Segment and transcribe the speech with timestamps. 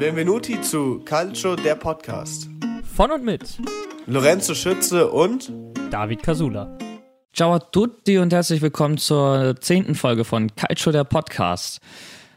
[0.00, 2.48] Benvenuti zu Calcio, der Podcast.
[2.96, 3.58] Von und mit
[4.06, 5.52] Lorenzo Schütze und
[5.90, 6.78] David Casula.
[7.34, 11.82] Ciao a tutti und herzlich willkommen zur zehnten Folge von Calcio, der Podcast.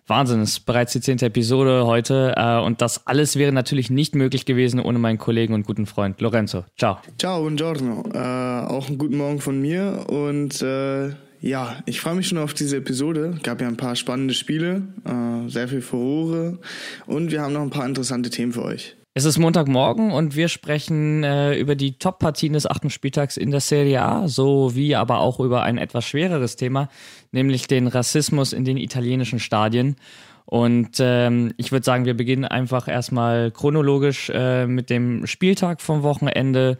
[0.08, 4.14] Wahnsinn, es ist bereits die zehnte Episode heute äh, und das alles wäre natürlich nicht
[4.14, 6.66] möglich gewesen ohne meinen Kollegen und guten Freund Lorenzo.
[6.78, 6.98] Ciao.
[7.18, 8.04] Ciao, buongiorno.
[8.14, 11.12] Äh, auch einen guten Morgen von mir und äh,
[11.44, 13.38] ja, ich freue mich schon auf diese Episode.
[13.44, 16.58] Gab ja ein paar spannende Spiele, äh, sehr viel Furore
[17.06, 18.96] und wir haben noch ein paar interessante Themen für euch.
[19.14, 23.60] Es ist Montagmorgen und wir sprechen äh, über die Top-Partien des achten Spieltags in der
[23.60, 26.88] Serie A, sowie aber auch über ein etwas schwereres Thema,
[27.34, 29.98] nämlich den Rassismus in den italienischen Stadien.
[30.46, 36.04] Und ähm, ich würde sagen, wir beginnen einfach erstmal chronologisch äh, mit dem Spieltag vom
[36.04, 36.78] Wochenende.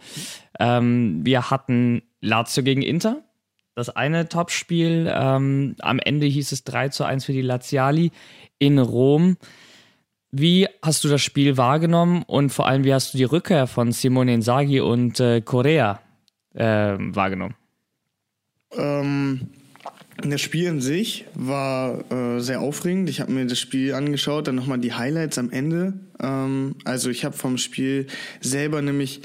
[0.58, 3.24] Ähm, wir hatten Lazio gegen Inter,
[3.76, 5.12] das eine Topspiel.
[5.14, 8.12] Ähm, am Ende hieß es 3 zu 1 für die Laziali
[8.60, 9.38] in Rom.
[10.32, 13.92] Wie hast du das Spiel wahrgenommen und vor allem, wie hast du die Rückkehr von
[13.92, 16.02] Simone Inzaghi und äh, Korea
[16.56, 17.56] äh, wahrgenommen?
[18.72, 19.50] Ähm,
[20.18, 23.10] das Spiel an sich war äh, sehr aufregend.
[23.10, 25.94] Ich habe mir das Spiel angeschaut, dann nochmal die Highlights am Ende.
[26.20, 28.08] Ähm, also ich habe vom Spiel
[28.42, 29.22] selber nämlich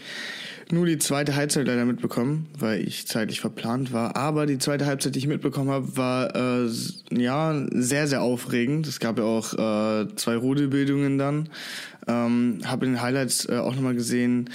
[0.73, 4.17] nur die zweite Halbzeit leider mitbekommen, weil ich zeitlich verplant war.
[4.17, 6.69] Aber die zweite Halbzeit, die ich mitbekommen habe, war äh,
[7.11, 8.87] ja sehr, sehr aufregend.
[8.87, 11.49] Es gab ja auch äh, zwei Rudelbildungen dann.
[12.07, 14.49] Ähm, habe in den Highlights äh, auch nochmal gesehen,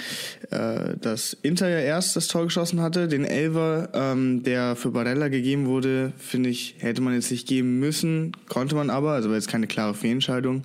[0.50, 3.06] äh, dass Inter ja erst das Tor geschossen hatte.
[3.06, 7.78] Den Elver, ähm, der für Barella gegeben wurde, finde ich, hätte man jetzt nicht geben
[7.78, 10.64] müssen, konnte man aber, also war jetzt keine klare Fehlentscheidung.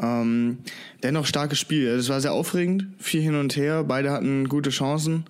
[0.00, 0.58] Ähm,
[1.02, 1.88] dennoch starkes Spiel.
[1.88, 5.26] Es war sehr aufregend, viel hin und her, beide hatten gute Chancen.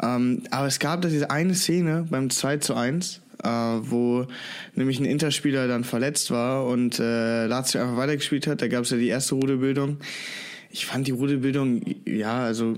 [0.00, 4.26] Ähm, aber es gab da diese eine Szene beim 2 zu 1, äh, wo
[4.74, 8.62] nämlich ein Interspieler dann verletzt war und äh, Lazio einfach weitergespielt hat.
[8.62, 9.98] Da gab es ja die erste Rudelbildung.
[10.70, 12.76] Ich fand die Rudelbildung, ja, also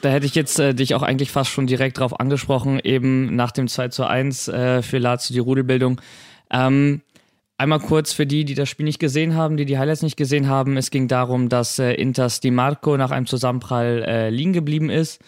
[0.00, 3.50] da hätte ich jetzt äh, dich auch eigentlich fast schon direkt drauf angesprochen, eben nach
[3.50, 6.00] dem 2 zu 1 äh, für Lazio die Rudelbildung.
[6.50, 7.02] Ähm,
[7.60, 10.46] Einmal kurz für die, die das Spiel nicht gesehen haben, die die Highlights nicht gesehen
[10.46, 10.76] haben.
[10.76, 15.20] Es ging darum, dass äh, Inters Di Marco nach einem Zusammenprall äh, liegen geblieben ist.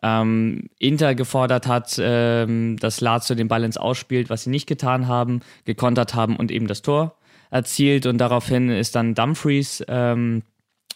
[0.00, 5.08] Ähm, Inter gefordert hat, ähm, dass Lazio den Ball ins Ausspielt, was sie nicht getan
[5.08, 7.16] haben, gekontert haben und eben das Tor
[7.50, 8.06] erzielt.
[8.06, 10.44] Und daraufhin ist dann Dumfries ähm,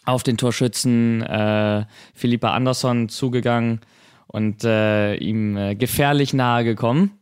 [0.05, 3.81] auf den Torschützen äh, Philippa Andersson zugegangen
[4.27, 7.19] und äh, ihm äh, gefährlich nahe gekommen.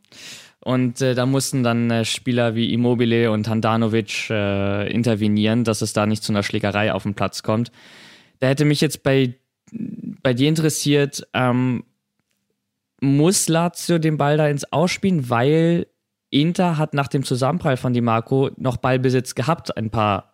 [0.65, 5.93] Und äh, da mussten dann äh, Spieler wie Immobile und Handanovic äh, intervenieren, dass es
[5.93, 7.71] da nicht zu einer Schlägerei auf den Platz kommt.
[8.39, 9.35] Da hätte mich jetzt bei,
[9.71, 11.83] bei dir interessiert, ähm,
[12.99, 15.85] muss Lazio den Ball da ins Ausspielen, weil
[16.31, 20.33] Inter hat nach dem Zusammenprall von Di Marco noch Ballbesitz gehabt, ein paar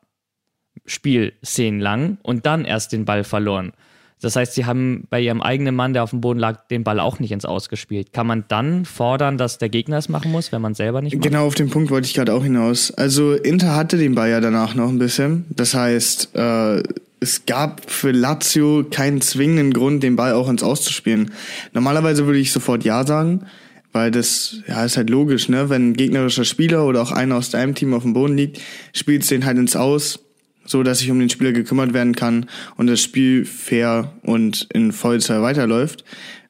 [0.86, 3.74] Spielszenen lang und dann erst den Ball verloren.
[4.22, 7.00] Das heißt, sie haben bei ihrem eigenen Mann, der auf dem Boden lag, den Ball
[7.00, 8.14] auch nicht ins Ausgespielt.
[8.14, 11.24] Kann man dann fordern, dass der Gegner es machen muss, wenn man selber nicht macht?
[11.24, 12.92] Genau auf den Punkt wollte ich gerade auch hinaus.
[12.92, 15.46] Also Inter hatte den Ball ja danach noch ein bisschen.
[15.50, 16.84] Das heißt, äh,
[17.20, 21.32] es gab für Lazio keinen zwingenden Grund, den Ball auch ins Auszuspielen.
[21.74, 23.46] Normalerweise würde ich sofort Ja sagen,
[23.92, 25.70] weil das ja ist halt logisch, ne?
[25.70, 28.60] Wenn ein gegnerischer Spieler oder auch einer aus deinem Team auf dem Boden liegt,
[28.94, 30.20] spielst den halt ins Aus
[30.66, 34.92] so dass sich um den Spieler gekümmert werden kann und das Spiel fair und in
[34.92, 36.04] Vollzeit weiterläuft.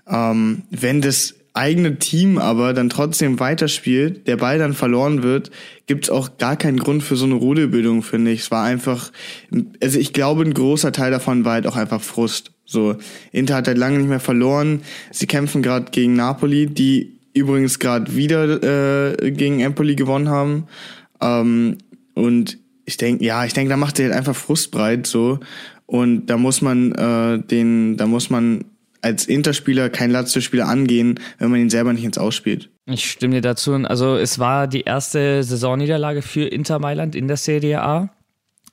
[0.08, 5.52] Ähm, wenn das eigene Team aber dann trotzdem weiterspielt, der Ball dann verloren wird,
[5.86, 8.42] gibt's auch gar keinen Grund für so eine Rudelbildung, finde ich.
[8.42, 9.12] Es war einfach,
[9.82, 12.52] also ich glaube, ein großer Teil davon war halt auch einfach Frust.
[12.66, 12.96] So,
[13.34, 14.82] Inter hat halt lange nicht mehr verloren.
[15.12, 20.68] Sie kämpfen gerade gegen Napoli, die übrigens gerade wieder äh, gegen Empoli gewonnen haben.
[21.22, 21.80] Ähm,
[22.14, 25.40] und ich denke, ja, ich denke, da macht er halt einfach frustbreit so.
[25.86, 28.66] Und da muss man äh, den, da muss man
[29.02, 32.70] als Interspieler kein Lazio-Spieler angehen, wenn man ihn selber nicht ins Ausspielt.
[32.86, 33.74] Ich stimme dir dazu.
[33.74, 38.10] Also es war die erste Saisonniederlage für Inter Mailand in der Serie A.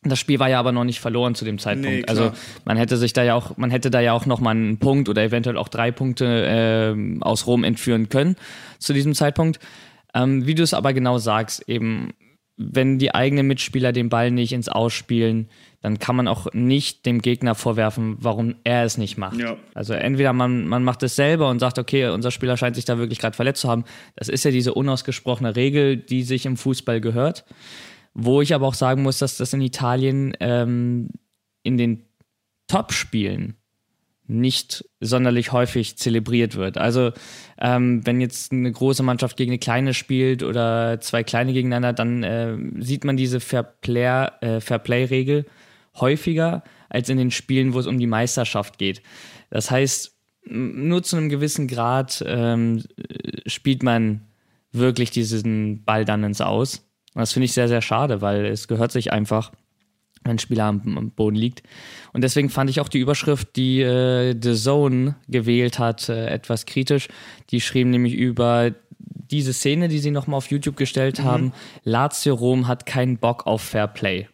[0.05, 1.91] Das Spiel war ja aber noch nicht verloren zu dem Zeitpunkt.
[1.91, 2.31] Nee, also
[2.65, 5.09] man hätte sich da ja auch, man hätte da ja auch noch mal einen Punkt
[5.09, 8.37] oder eventuell auch drei Punkte äh, aus Rom entführen können
[8.79, 9.59] zu diesem Zeitpunkt.
[10.15, 12.13] Ähm, wie du es aber genau sagst, eben
[12.59, 15.49] wenn die eigenen Mitspieler den Ball nicht ins Ausspielen,
[15.81, 19.37] dann kann man auch nicht dem Gegner vorwerfen, warum er es nicht macht.
[19.37, 19.57] Ja.
[19.75, 22.99] Also entweder man, man macht es selber und sagt, okay, unser Spieler scheint sich da
[22.99, 23.85] wirklich gerade verletzt zu haben.
[24.17, 27.45] Das ist ja diese unausgesprochene Regel, die sich im Fußball gehört.
[28.13, 31.11] Wo ich aber auch sagen muss, dass das in Italien ähm,
[31.63, 32.07] in den
[32.67, 33.58] Top-Spielen
[34.29, 36.79] nicht sonderlich häufig zelebriert wird.
[36.79, 37.13] Also
[37.59, 42.23] ähm, wenn jetzt eine große Mannschaft gegen eine kleine spielt oder zwei kleine gegeneinander, dann
[42.23, 45.45] äh, sieht man diese Fairplay-Regel äh,
[46.01, 49.03] häufiger als in den Spielen, wo es um die Meisterschaft geht.
[49.51, 50.15] Das heißt,
[50.45, 52.85] nur zu einem gewissen Grad ähm,
[53.47, 54.27] spielt man
[54.73, 56.87] wirklich diesen Ball dann ins Aus.
[57.15, 59.53] Und das finde ich sehr, sehr schade, weil es gehört sich einfach,
[60.29, 61.63] wenn ein Spieler am, am Boden liegt.
[62.13, 66.67] Und deswegen fand ich auch die Überschrift, die äh, The Zone gewählt hat, äh, etwas
[66.67, 67.09] kritisch.
[67.51, 68.73] Die schrieben nämlich über
[69.31, 71.25] diese Szene, die sie nochmal auf YouTube gestellt mhm.
[71.25, 71.53] haben.
[71.85, 74.29] Lazio Rom hat keinen Bock auf Fair Play.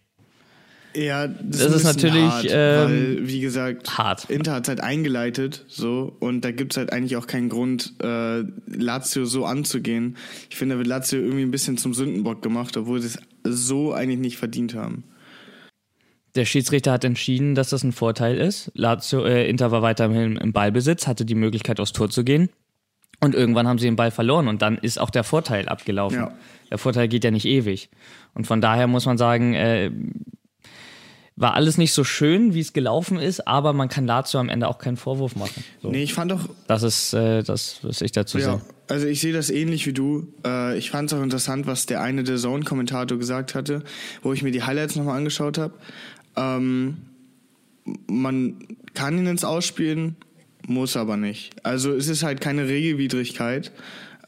[0.96, 4.31] Ja, das, das ist, natürlich hart, ähm, weil, wie gesagt, hart.
[4.31, 7.94] Inter hat es halt eingeleitet, so und da gibt es halt eigentlich auch keinen Grund,
[8.00, 10.17] äh, Lazio so anzugehen.
[10.50, 13.93] Ich finde, da wird Lazio irgendwie ein bisschen zum Sündenbock gemacht, obwohl sie es so
[13.93, 15.02] eigentlich nicht verdient haben.
[16.35, 18.73] Der Schiedsrichter hat entschieden, dass das ein Vorteil ist.
[18.75, 22.49] Lazio, äh, Inter war weiterhin im Ballbesitz, hatte die Möglichkeit, aufs Tor zu gehen.
[23.21, 26.19] Und irgendwann haben sie den Ball verloren und dann ist auch der Vorteil abgelaufen.
[26.19, 26.37] Ja.
[26.71, 27.89] Der Vorteil geht ja nicht ewig.
[28.35, 29.91] Und von daher muss man sagen, äh,
[31.37, 34.69] war alles nicht so schön, wie es gelaufen ist, aber man kann dazu am Ende
[34.69, 35.65] auch keinen Vorwurf machen.
[35.83, 35.91] So.
[35.91, 36.49] Nee, ich fand doch.
[36.69, 38.61] Das ist äh, das, was ich dazu ja, sehe.
[38.89, 40.29] Also ich sehe das ähnlich wie du.
[40.47, 43.83] Äh, ich fand es auch interessant, was der eine der Zone-Kommentator gesagt hatte,
[44.23, 45.75] wo ich mir die Highlights nochmal angeschaut habe.
[46.37, 46.97] Ähm,
[48.07, 48.57] man
[48.95, 50.17] kann ihn ins Ausspielen,
[50.67, 51.53] muss aber nicht.
[51.63, 53.73] Also es ist halt keine Regelwidrigkeit.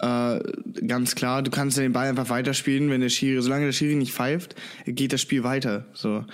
[0.00, 0.40] Äh,
[0.86, 4.12] ganz klar, du kannst den Ball einfach weiterspielen, wenn der Schiri, solange der Schiri nicht
[4.12, 4.54] pfeift,
[4.84, 5.86] geht das Spiel weiter.
[5.94, 6.24] So.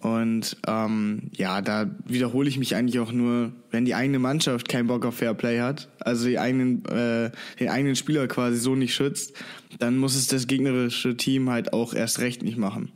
[0.00, 4.86] Und ähm, ja, da wiederhole ich mich eigentlich auch nur, wenn die eigene Mannschaft keinen
[4.86, 9.34] Bock auf Fairplay hat, also die eigenen, äh, den eigenen Spieler quasi so nicht schützt,
[9.78, 12.92] dann muss es das gegnerische Team halt auch erst recht nicht machen.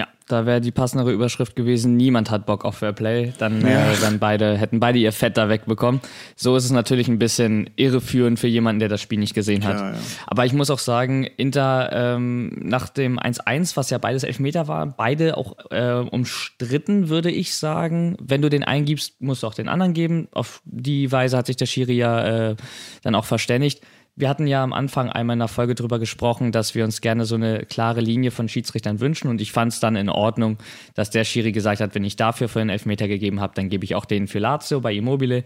[0.00, 3.92] Ja, da wäre die passendere Überschrift gewesen, niemand hat Bock auf Fairplay, dann, ja.
[3.92, 6.00] äh, dann beide, hätten beide ihr Fett da wegbekommen.
[6.36, 9.78] So ist es natürlich ein bisschen irreführend für jemanden, der das Spiel nicht gesehen hat.
[9.78, 9.98] Ja, ja.
[10.26, 14.86] Aber ich muss auch sagen, Inter ähm, nach dem 1-1, was ja beides Elfmeter war,
[14.86, 18.16] beide auch äh, umstritten, würde ich sagen.
[18.22, 20.28] Wenn du den eingibst, musst du auch den anderen geben.
[20.32, 22.56] Auf die Weise hat sich der Schiri ja äh,
[23.02, 23.82] dann auch verständigt
[24.16, 27.24] wir hatten ja am Anfang einmal in der Folge darüber gesprochen, dass wir uns gerne
[27.24, 30.58] so eine klare Linie von Schiedsrichtern wünschen und ich fand es dann in Ordnung,
[30.94, 33.84] dass der Schiri gesagt hat, wenn ich dafür für einen Elfmeter gegeben habe, dann gebe
[33.84, 35.44] ich auch den für Lazio bei Immobile.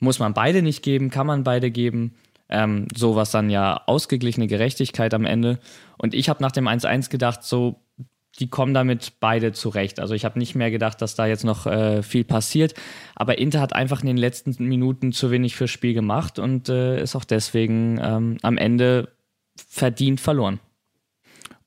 [0.00, 2.14] Muss man beide nicht geben, kann man beide geben.
[2.48, 5.58] Ähm, so was dann ja ausgeglichene Gerechtigkeit am Ende.
[5.96, 7.81] Und ich habe nach dem 1-1 gedacht, so
[8.38, 10.00] die kommen damit beide zurecht.
[10.00, 12.74] Also ich habe nicht mehr gedacht, dass da jetzt noch äh, viel passiert.
[13.14, 17.02] Aber Inter hat einfach in den letzten Minuten zu wenig fürs Spiel gemacht und äh,
[17.02, 19.08] ist auch deswegen ähm, am Ende
[19.56, 20.60] verdient verloren.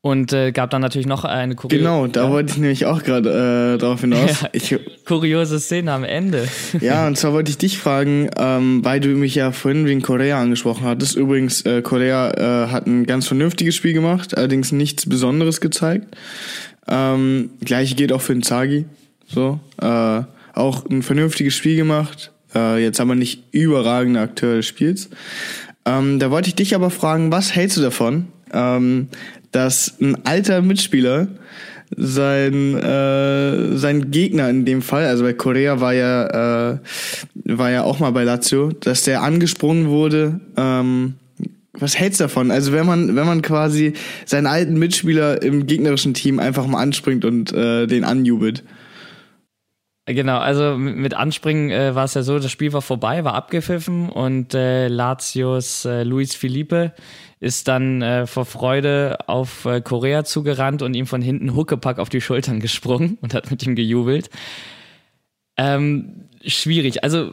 [0.06, 1.82] Und äh, gab dann natürlich noch eine kuriose.
[1.82, 2.30] Genau, da ja.
[2.30, 4.42] wollte ich nämlich auch gerade äh, drauf hinaus.
[4.44, 6.48] Ja, ich, kuriose Szene am Ende.
[6.80, 10.40] ja, und zwar wollte ich dich fragen, ähm, weil du mich ja vorhin wegen Korea
[10.40, 11.16] angesprochen hattest.
[11.16, 16.16] Übrigens, äh, Korea äh, hat ein ganz vernünftiges Spiel gemacht, allerdings nichts Besonderes gezeigt.
[16.88, 18.86] Ähm, Gleiche geht auch für den Zagi.
[19.26, 20.22] So, äh,
[20.54, 22.32] auch ein vernünftiges Spiel gemacht.
[22.54, 25.10] Äh, jetzt aber nicht überragender Akteur des Spiels.
[25.84, 29.10] Ähm, da wollte ich dich aber fragen, was hältst du davon, ähm,
[29.56, 31.28] dass ein alter Mitspieler
[31.96, 36.80] sein äh, sein Gegner in dem Fall, also bei Korea war ja äh,
[37.46, 40.40] war ja auch mal bei Lazio, dass der angesprungen wurde.
[40.58, 41.14] Ähm,
[41.74, 42.52] was hältst du davon?
[42.52, 43.94] Also wenn man wenn man quasi
[44.26, 48.64] seinen alten Mitspieler im gegnerischen Team einfach mal anspringt und äh, den anjubelt.
[50.08, 54.10] Genau, also mit Anspringen äh, war es ja so, das Spiel war vorbei, war abgepfiffen
[54.10, 56.94] und äh, Latios äh, Luis Felipe
[57.40, 62.10] ist dann äh, vor Freude auf äh, Korea zugerannt und ihm von hinten Huckepack auf
[62.10, 64.30] die Schultern gesprungen und hat mit ihm gejubelt.
[65.58, 67.04] Ähm, schwierig.
[67.04, 67.32] Also,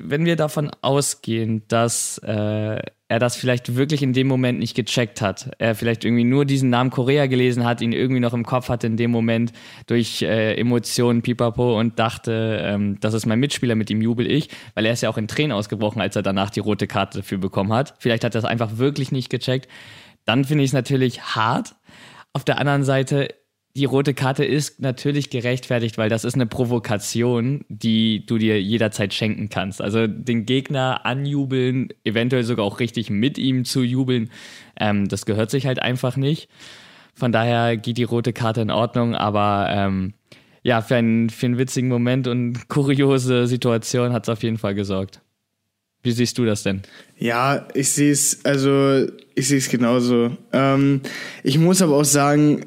[0.00, 5.20] wenn wir davon ausgehen, dass äh, er das vielleicht wirklich in dem Moment nicht gecheckt
[5.20, 8.68] hat, er vielleicht irgendwie nur diesen Namen Korea gelesen hat, ihn irgendwie noch im Kopf
[8.68, 9.52] hatte in dem Moment
[9.86, 14.48] durch äh, Emotionen, pipapo und dachte, ähm, das ist mein Mitspieler, mit ihm jubel ich,
[14.74, 17.38] weil er ist ja auch in Tränen ausgebrochen, als er danach die rote Karte dafür
[17.38, 17.94] bekommen hat.
[17.98, 19.68] Vielleicht hat er das einfach wirklich nicht gecheckt.
[20.24, 21.74] Dann finde ich es natürlich hart.
[22.32, 23.28] Auf der anderen Seite
[23.74, 29.14] die rote Karte ist natürlich gerechtfertigt, weil das ist eine Provokation, die du dir jederzeit
[29.14, 29.80] schenken kannst.
[29.80, 34.30] Also den Gegner anjubeln, eventuell sogar auch richtig mit ihm zu jubeln,
[34.78, 36.50] ähm, das gehört sich halt einfach nicht.
[37.14, 40.12] Von daher geht die rote Karte in Ordnung, aber ähm,
[40.62, 44.74] ja, für einen, für einen witzigen Moment und kuriose Situation hat es auf jeden Fall
[44.74, 45.22] gesorgt.
[46.02, 46.82] Wie siehst du das denn?
[47.16, 50.36] Ja, ich sehe es, also ich sehe es genauso.
[50.52, 51.00] Ähm,
[51.44, 52.66] ich muss aber auch sagen,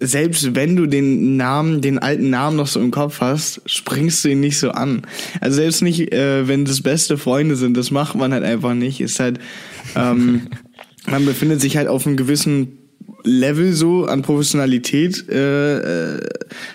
[0.00, 4.30] selbst wenn du den Namen, den alten Namen noch so im Kopf hast, springst du
[4.30, 5.02] ihn nicht so an.
[5.40, 9.00] Also selbst nicht, äh, wenn das beste Freunde sind, das macht man halt einfach nicht.
[9.00, 9.38] Ist halt,
[9.94, 10.48] ähm,
[11.06, 12.78] man befindet sich halt auf einem gewissen
[13.22, 16.20] Level so an Professionalität äh, äh,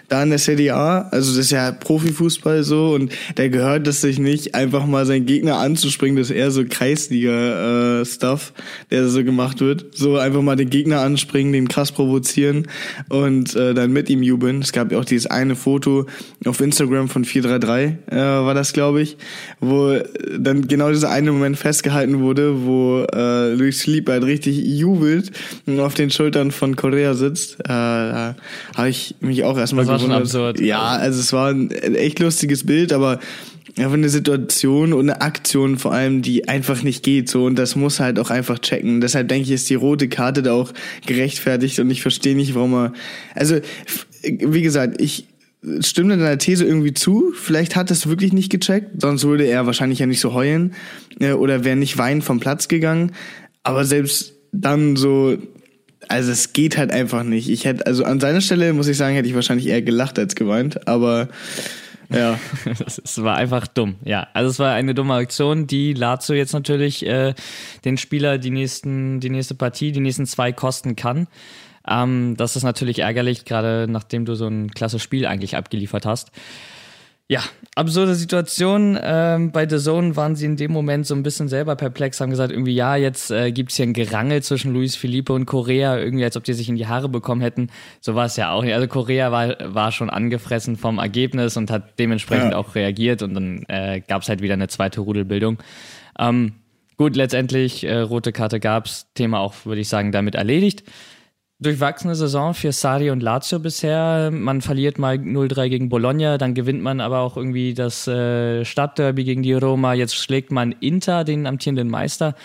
[0.07, 1.09] da in der Serie A.
[1.11, 5.25] Also das ist ja Profifußball so und der gehört das sich nicht, einfach mal seinen
[5.25, 6.17] Gegner anzuspringen.
[6.17, 9.95] Das ist eher so Kreisliga-Stuff, äh, der so gemacht wird.
[9.95, 12.67] So einfach mal den Gegner anspringen, den krass provozieren
[13.09, 14.61] und äh, dann mit ihm jubeln.
[14.61, 16.05] Es gab ja auch dieses eine Foto
[16.45, 19.17] auf Instagram von 433, äh, war das glaube ich,
[19.59, 19.97] wo
[20.37, 25.31] dann genau dieser eine Moment festgehalten wurde, wo äh, Luis Felipe halt richtig jubelt
[25.65, 27.59] und auf den Schultern von Korea sitzt.
[27.59, 28.35] Äh, da
[28.75, 30.27] habe ich mich auch erstmal Das war schon gewundert.
[30.27, 30.61] absurd.
[30.61, 33.19] Ja, also es war ein echt lustiges Bild, aber
[33.77, 37.75] einfach eine Situation und eine Aktion vor allem, die einfach nicht geht so und das
[37.75, 38.99] muss halt auch einfach checken.
[39.01, 40.71] Deshalb denke ich, ist die rote Karte da auch
[41.05, 42.93] gerechtfertigt und ich verstehe nicht, warum er
[43.35, 43.59] also
[44.23, 45.27] wie gesagt, ich
[45.81, 47.33] stimme deiner These irgendwie zu.
[47.35, 50.73] Vielleicht hat es wirklich nicht gecheckt, sonst würde er wahrscheinlich ja nicht so heulen
[51.19, 53.11] äh, oder wäre nicht weinend vom Platz gegangen.
[53.63, 55.37] Aber selbst dann so,
[56.09, 57.49] also es geht halt einfach nicht.
[57.49, 60.35] Ich hätte, also an seiner Stelle muss ich sagen, hätte ich wahrscheinlich eher gelacht als
[60.35, 60.87] geweint.
[60.87, 61.29] Aber
[62.09, 62.39] ja,
[63.03, 64.27] Es war einfach dumm, ja.
[64.33, 67.35] Also es war eine dumme Aktion, die Lazio jetzt natürlich äh,
[67.85, 71.27] den Spieler die nächsten, die nächste Partie, die nächsten zwei kosten kann.
[71.87, 76.31] Ähm, das ist natürlich ärgerlich, gerade nachdem du so ein klasse Spiel eigentlich abgeliefert hast.
[77.31, 77.41] Ja,
[77.75, 78.97] absurde Situation.
[78.99, 82.31] Ähm, bei The Zone waren sie in dem Moment so ein bisschen selber perplex, haben
[82.31, 86.23] gesagt, irgendwie, ja, jetzt äh, gibt's hier ein Gerangel zwischen Luis Felipe und Korea, irgendwie,
[86.23, 87.69] als ob die sich in die Haare bekommen hätten.
[88.01, 88.73] So war es ja auch nicht.
[88.73, 92.57] Also Korea war, war schon angefressen vom Ergebnis und hat dementsprechend Ja.
[92.57, 95.59] auch reagiert und dann äh, gab's halt wieder eine zweite Rudelbildung.
[96.17, 96.53] Ähm,
[96.97, 100.83] gut, letztendlich, äh, rote Karte gab's, Thema auch, würde ich sagen, damit erledigt
[101.59, 104.31] durchwachsene Saison für Sari und Lazio bisher.
[104.31, 109.25] Man verliert mal 0-3 gegen Bologna, dann gewinnt man aber auch irgendwie das äh, Stadtderby
[109.25, 109.93] gegen die Roma.
[109.93, 112.35] Jetzt schlägt man Inter, den amtierenden Meister.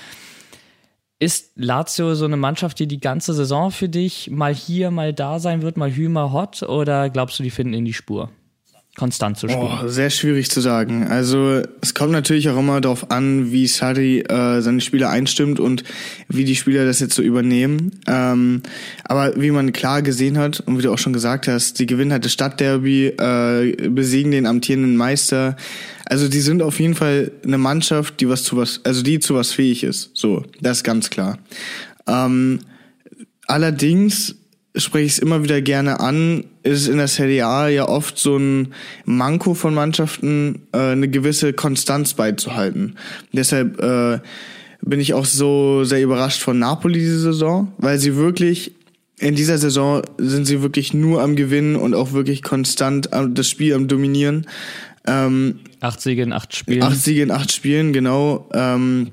[1.21, 5.39] Ist Lazio so eine Mannschaft, die die ganze Saison für dich mal hier, mal da
[5.39, 6.65] sein wird, mal hü, mal hot?
[6.65, 8.31] Oder glaubst du, die finden in die Spur?
[8.97, 9.69] Konstant zu spielen.
[9.83, 11.09] Oh, sehr schwierig zu sagen.
[11.09, 15.83] Also es kommt natürlich auch immer darauf an, wie Sari äh, seine Spieler einstimmt und
[16.29, 18.01] wie die Spieler das jetzt so übernehmen.
[18.07, 18.63] Ähm,
[19.03, 22.13] aber wie man klar gesehen hat und wie du auch schon gesagt hast, die gewinnen
[22.13, 25.57] halt das Stadtderby, äh, besiegen den amtierenden Meister.
[26.07, 29.35] Also die sind auf jeden Fall eine Mannschaft, die was zu was, also die zu
[29.35, 30.11] was fähig ist.
[30.15, 31.39] So, das ist ganz klar.
[32.07, 32.61] Ähm,
[33.47, 34.37] Allerdings
[34.77, 38.37] spreche ich es immer wieder gerne an, ist in der Serie A ja oft so
[38.37, 42.97] ein Manko von Mannschaften, äh, eine gewisse Konstanz beizuhalten.
[43.33, 44.19] Deshalb äh,
[44.83, 48.73] bin ich auch so sehr überrascht von Napoli diese Saison, weil sie wirklich
[49.19, 53.49] in dieser Saison sind sie wirklich nur am Gewinnen und auch wirklich konstant am, das
[53.49, 54.47] Spiel am Dominieren.
[55.07, 56.83] Ähm, Acht Siege in acht Spielen.
[56.83, 58.49] Acht Siege in acht Spielen, genau.
[58.53, 59.11] Ähm,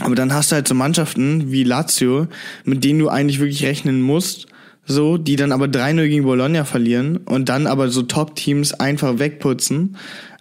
[0.00, 2.28] aber dann hast du halt so Mannschaften wie Lazio,
[2.64, 4.46] mit denen du eigentlich wirklich rechnen musst,
[4.88, 9.96] so, die dann aber 3-0 gegen Bologna verlieren und dann aber so Top-Teams einfach wegputzen.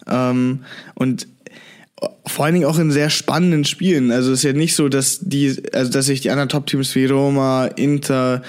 [0.09, 0.61] Ähm,
[0.95, 1.27] und
[2.25, 4.11] vor allen Dingen auch in sehr spannenden Spielen.
[4.11, 7.05] Also es ist ja nicht so, dass die, also dass sich die anderen Top-Teams wie
[7.05, 8.43] Roma, Inter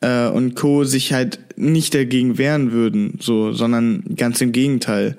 [0.00, 0.84] äh, und Co.
[0.84, 5.16] sich halt nicht dagegen wehren würden, so, sondern ganz im Gegenteil.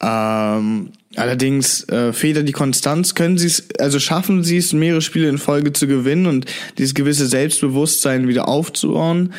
[0.00, 5.28] Ähm, allerdings äh, fehlt die Konstanz, können sie es, also schaffen sie es, mehrere Spiele
[5.28, 6.46] in Folge zu gewinnen und
[6.78, 9.32] dieses gewisse Selbstbewusstsein wieder aufzubauen.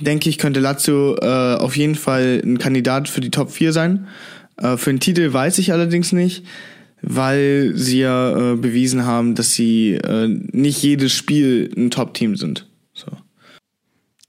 [0.00, 4.08] Denke ich, könnte Lazio äh, auf jeden Fall ein Kandidat für die Top 4 sein.
[4.56, 6.44] Äh, für den Titel weiß ich allerdings nicht,
[7.02, 12.66] weil sie ja äh, bewiesen haben, dass sie äh, nicht jedes Spiel ein Top-Team sind.
[12.94, 13.06] So.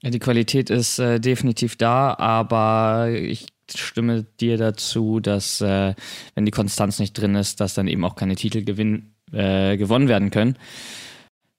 [0.02, 5.94] Die Qualität ist äh, definitiv da, aber ich stimme dir dazu, dass äh,
[6.34, 10.08] wenn die Konstanz nicht drin ist, dass dann eben auch keine Titel gewinn, äh, gewonnen
[10.08, 10.56] werden können.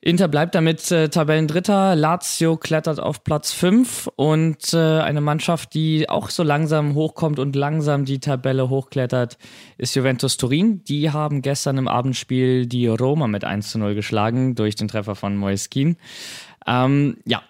[0.08, 6.08] Inter bleibt damit äh, Tabellendritter, Lazio klettert auf Platz 5 und äh, eine Mannschaft, die
[6.08, 9.40] auch so langsam hochkommt und langsam die Tabelle hochklettert,
[9.80, 10.84] ist Juventus Turin.
[10.84, 15.16] Die haben gestern im Abendspiel die Roma mit 1 zu 0 geschlagen durch den Treffer
[15.16, 15.98] von Moiskin.
[16.68, 17.42] Ähm, ja,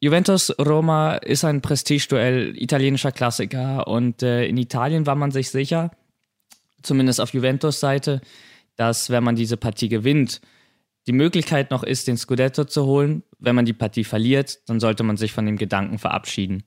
[0.00, 5.92] Juventus Roma ist ein Prestigeduell, italienischer Klassiker und äh, in Italien war man sich sicher,
[6.82, 8.22] zumindest auf Juventus Seite,
[8.74, 10.40] dass wenn man diese Partie gewinnt,
[11.06, 13.22] die Möglichkeit noch ist, den Scudetto zu holen.
[13.38, 16.64] Wenn man die Partie verliert, dann sollte man sich von dem Gedanken verabschieden.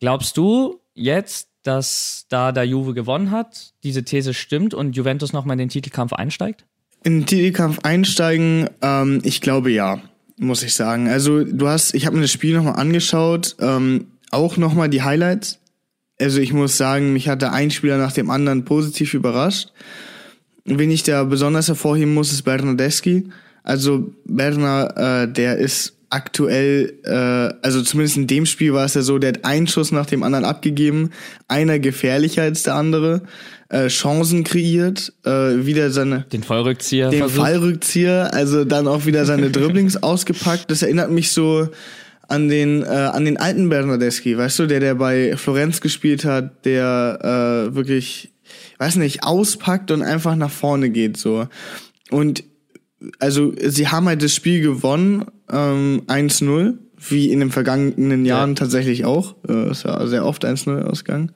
[0.00, 5.54] Glaubst du jetzt, dass da der Juve gewonnen hat, diese These stimmt und Juventus nochmal
[5.54, 6.64] in den Titelkampf einsteigt?
[7.02, 10.00] In den Titelkampf einsteigen, ähm, ich glaube ja,
[10.38, 11.08] muss ich sagen.
[11.08, 15.60] Also du hast, ich habe mir das Spiel nochmal angeschaut, ähm, auch nochmal die Highlights.
[16.20, 19.72] Also ich muss sagen, mich hat da ein Spieler nach dem anderen positiv überrascht.
[20.64, 23.30] Wen ich da besonders hervorheben muss, ist Bernardeschi.
[23.66, 29.02] Also Berner, äh, der ist aktuell, äh, also zumindest in dem Spiel war es ja
[29.02, 31.10] so, der hat einen Schuss nach dem anderen abgegeben,
[31.48, 33.22] einer gefährlicher als der andere,
[33.68, 37.40] äh, Chancen kreiert, äh, wieder seine den Fallrückzieher, den versucht.
[37.40, 40.70] Fallrückzieher, also dann auch wieder seine Dribblings ausgepackt.
[40.70, 41.68] Das erinnert mich so
[42.28, 46.64] an den äh, an den alten Bernardeschi, weißt du, der der bei Florenz gespielt hat,
[46.64, 48.32] der äh, wirklich,
[48.78, 51.48] weiß nicht, auspackt und einfach nach vorne geht so.
[52.12, 52.44] Und
[53.18, 58.54] also sie haben halt das Spiel gewonnen, ähm, 1-0, wie in den vergangenen Jahren ja.
[58.54, 59.36] tatsächlich auch.
[59.48, 61.32] Äh, es war sehr oft 1-0 ausgegangen.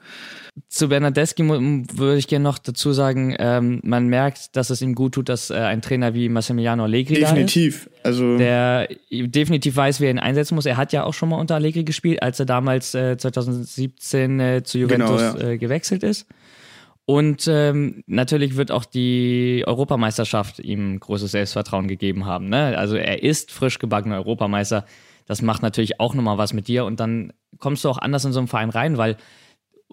[0.69, 5.14] Zu Bernardeschi würde ich gerne noch dazu sagen, ähm, man merkt, dass es ihm gut
[5.14, 10.00] tut, dass äh, ein Trainer wie Massimiliano Allegri definitiv, da ist, also der definitiv weiß,
[10.00, 10.67] wie er ihn einsetzen muss.
[10.67, 14.62] Er hat ja auch schon mal unter Allegri gespielt, als er damals äh, 2017 äh,
[14.64, 15.50] zu Juventus genau, ja.
[15.50, 16.26] Äh, gewechselt ist.
[17.11, 22.49] Und ähm, natürlich wird auch die Europameisterschaft ihm großes Selbstvertrauen gegeben haben.
[22.49, 22.79] Ne?
[22.79, 24.85] Also er ist frisch gebackener Europameister.
[25.26, 28.33] Das macht natürlich auch nochmal was mit dir und dann kommst du auch anders in
[28.33, 29.17] so einen Verein rein, weil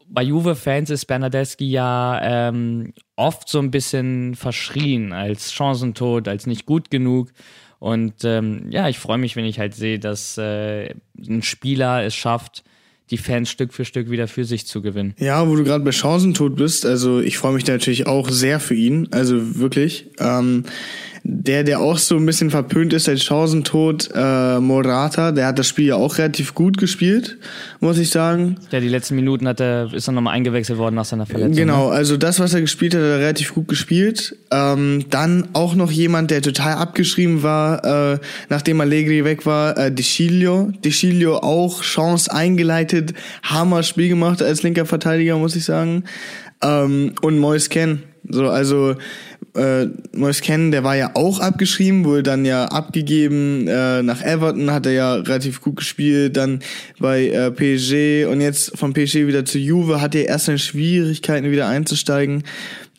[0.08, 6.68] bei Juve-Fans ist Bernadeschi ja ähm, oft so ein bisschen verschrien als Chancentod, als nicht
[6.68, 7.32] gut genug.
[7.80, 12.14] Und ähm, ja, ich freue mich, wenn ich halt sehe, dass äh, ein Spieler es
[12.14, 12.64] schafft,
[13.10, 15.14] die Fans Stück für Stück wieder für sich zu gewinnen.
[15.20, 18.60] Ja, wo du gerade bei Chancentod bist, also ich freue mich da natürlich auch sehr
[18.60, 20.08] für ihn, also wirklich.
[20.20, 20.64] Ähm,
[21.30, 25.68] der, der auch so ein bisschen verpönt ist als Chancentod, äh, Morata, der hat das
[25.68, 27.38] Spiel ja auch relativ gut gespielt,
[27.82, 28.56] muss ich sagen.
[28.72, 31.58] Der die letzten Minuten hat er, ist dann nochmal eingewechselt worden nach seiner Verletzung.
[31.58, 31.96] Genau, ne?
[31.96, 34.38] also das, was er gespielt hat, hat er relativ gut gespielt.
[34.52, 39.92] Ähm, dann auch noch jemand, der total abgeschrieben war, äh, nachdem Allegri weg war, äh,
[39.92, 40.72] Deschilio.
[40.86, 46.06] Deschilio auch Chance eingeleitet, Hammer Spiel gemacht als linker Verteidiger, muss ich sagen.
[46.64, 48.04] Ähm, und Mois Ken.
[48.30, 48.96] So, also
[49.58, 54.72] äh, Moise Ken, der war ja auch abgeschrieben, wurde dann ja abgegeben äh, nach Everton,
[54.72, 56.60] hat er ja relativ gut gespielt, dann
[57.00, 61.52] bei äh, PSG und jetzt vom PSG wieder zu Juve, hat er erst seine Schwierigkeiten
[61.52, 62.44] wieder einzusteigen,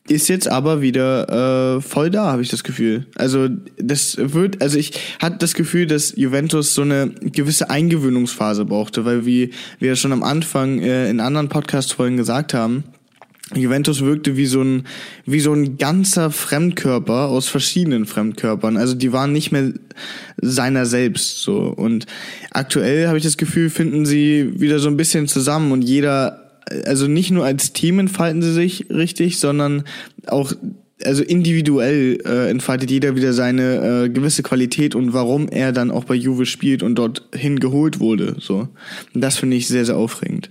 [0.09, 3.07] ist jetzt aber wieder äh, voll da, habe ich das Gefühl.
[3.15, 9.05] Also das wird, also ich hatte das Gefühl, dass Juventus so eine gewisse Eingewöhnungsphase brauchte,
[9.05, 12.85] weil wie wir schon am Anfang äh, in anderen Podcast-Folgen gesagt haben,
[13.55, 14.85] Juventus wirkte wie so ein
[15.25, 18.77] wie so ein ganzer Fremdkörper aus verschiedenen Fremdkörpern.
[18.77, 19.73] Also die waren nicht mehr
[20.41, 22.07] seiner selbst so und
[22.51, 26.45] aktuell habe ich das Gefühl, finden sie wieder so ein bisschen zusammen und jeder
[26.87, 29.85] also nicht nur als Team entfalten sie sich richtig, sondern
[30.27, 30.53] auch
[31.05, 36.05] also individuell äh, entfaltet jeder wieder seine äh, gewisse Qualität und warum er dann auch
[36.05, 38.37] bei Juve spielt und dorthin geholt wurde.
[38.41, 38.69] So,
[39.15, 40.51] und das finde ich sehr sehr aufregend.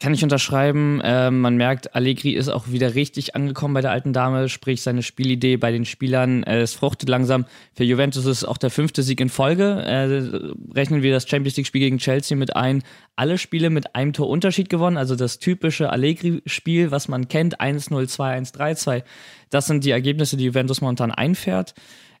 [0.00, 1.02] Kann ich unterschreiben.
[1.02, 5.02] Äh, man merkt, Allegri ist auch wieder richtig angekommen bei der alten Dame, sprich seine
[5.02, 6.42] Spielidee bei den Spielern.
[6.42, 7.44] Äh, es fruchtet langsam.
[7.74, 9.82] Für Juventus ist auch der fünfte Sieg in Folge.
[9.84, 12.82] Äh, rechnen wir das Champions League-Spiel gegen Chelsea mit ein.
[13.14, 18.54] Alle Spiele mit einem Torunterschied gewonnen, also das typische Allegri-Spiel, was man kennt, 1-0, 2-1,
[18.54, 19.02] 3-2.
[19.50, 21.74] Das sind die Ergebnisse, die Juventus momentan einfährt.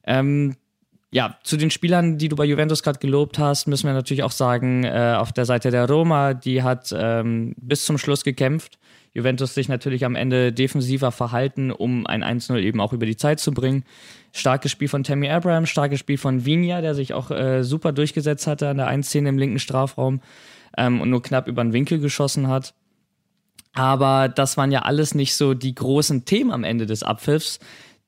[0.04, 0.54] Ähm,
[1.12, 4.30] ja, zu den Spielern, die du bei Juventus gerade gelobt hast, müssen wir natürlich auch
[4.30, 8.78] sagen, äh, auf der Seite der Roma, die hat ähm, bis zum Schluss gekämpft.
[9.12, 13.40] Juventus sich natürlich am Ende defensiver verhalten, um ein 1-0 eben auch über die Zeit
[13.40, 13.84] zu bringen.
[14.32, 18.46] Starkes Spiel von Tammy Abraham, starkes Spiel von Vinia, der sich auch äh, super durchgesetzt
[18.46, 20.20] hatte an der 1-10 im linken Strafraum
[20.78, 22.72] ähm, und nur knapp über den Winkel geschossen hat.
[23.72, 27.58] Aber das waren ja alles nicht so die großen Themen am Ende des Abpfiffs.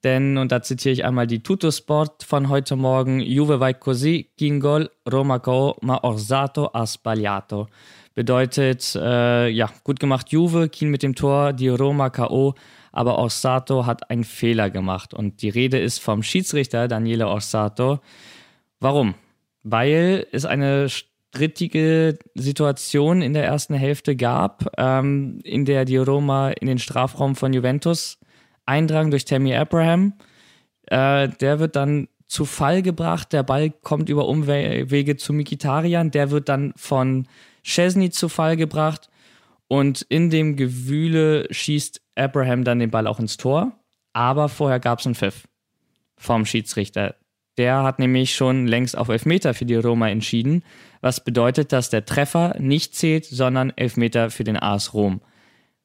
[0.05, 4.91] Denn, und da zitiere ich einmal die Tutosport von heute Morgen, Juve vai così, Kingol,
[5.11, 7.69] Roma co, ma Orsato ha sbagliato.
[8.15, 12.55] Bedeutet, äh, ja, gut gemacht Juve, Kien mit dem Tor, die Roma K.O.,
[12.91, 15.15] aber Orsato hat einen Fehler gemacht.
[15.15, 18.01] Und die Rede ist vom Schiedsrichter Daniele Orsato.
[18.81, 19.15] Warum?
[19.63, 26.51] Weil es eine strittige Situation in der ersten Hälfte gab, ähm, in der die Roma
[26.51, 28.19] in den Strafraum von Juventus
[28.67, 30.15] Eindrang durch Tammy Abraham.
[30.87, 33.33] Äh, der wird dann zu Fall gebracht.
[33.33, 36.11] Der Ball kommt über Umwege zu Mikitarian.
[36.11, 37.29] Der wird dann von
[37.63, 39.11] Chesney zu Fall gebracht.
[39.69, 43.73] Und in dem Gewühle schießt Abraham dann den Ball auch ins Tor.
[44.13, 45.49] Aber vorher gab es einen Pfiff
[46.17, 47.17] vom Schiedsrichter.
[47.59, 50.65] Der hat nämlich schon längst auf Elfmeter für die Roma entschieden,
[51.01, 55.21] was bedeutet, dass der Treffer nicht zählt, sondern Elfmeter für den AS Rom.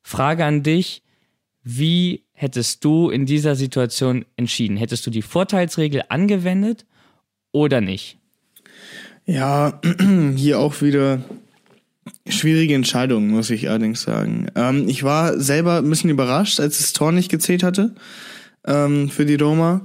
[0.01, 1.03] Frage an dich,
[1.63, 4.78] wie hättest du in dieser Situation entschieden?
[4.78, 6.86] Hättest du die Vorteilsregel angewendet
[7.52, 8.19] oder nicht?
[9.26, 9.82] Ja,
[10.36, 11.19] hier auch wieder
[12.30, 14.47] schwierige Entscheidungen, muss ich allerdings sagen.
[14.56, 17.95] Ähm, ich war selber ein bisschen überrascht, als das Tor nicht gezählt hatte
[18.65, 19.84] ähm, für die Roma.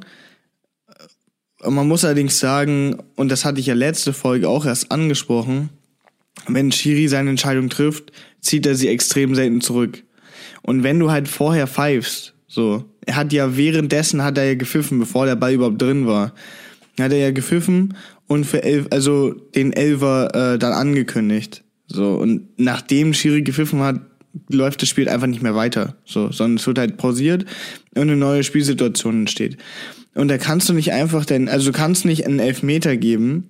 [1.65, 5.71] Man muss allerdings sagen, und das hatte ich ja letzte Folge auch erst angesprochen,
[6.49, 10.03] wenn Shiri seine Entscheidung trifft, zieht er sie extrem selten zurück.
[10.61, 14.99] Und wenn du halt vorher pfeifst, so, er hat ja währenddessen hat er ja gepfiffen,
[14.99, 16.35] bevor der Ball überhaupt drin war.
[17.01, 17.95] Hat er ja gepfiffen
[18.27, 21.65] und für elf, also den Elfer äh, dann angekündigt.
[21.87, 24.03] So, und nachdem Schiri gepfiffen hat,
[24.51, 25.97] läuft das Spiel einfach nicht mehr weiter.
[26.05, 27.47] So, sondern es wird halt pausiert
[27.95, 29.57] und eine neue Spielsituation entsteht.
[30.15, 33.49] Und da kannst du nicht einfach denn, also du kannst nicht einen Elfmeter geben,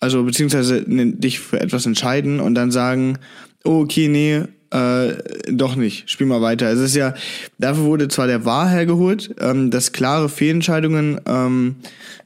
[0.00, 3.18] also beziehungsweise dich für etwas entscheiden und dann sagen,
[3.64, 4.42] oh, okay, nee,
[4.74, 6.70] äh, doch nicht, spiel mal weiter.
[6.70, 7.14] Es ist ja,
[7.58, 11.76] dafür wurde zwar der Wahr hergeholt, ähm, dass klare Fehlentscheidungen ähm,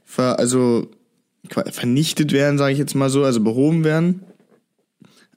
[0.03, 0.87] ver, also
[1.49, 4.21] vernichtet werden, sage ich jetzt mal so, also behoben werden.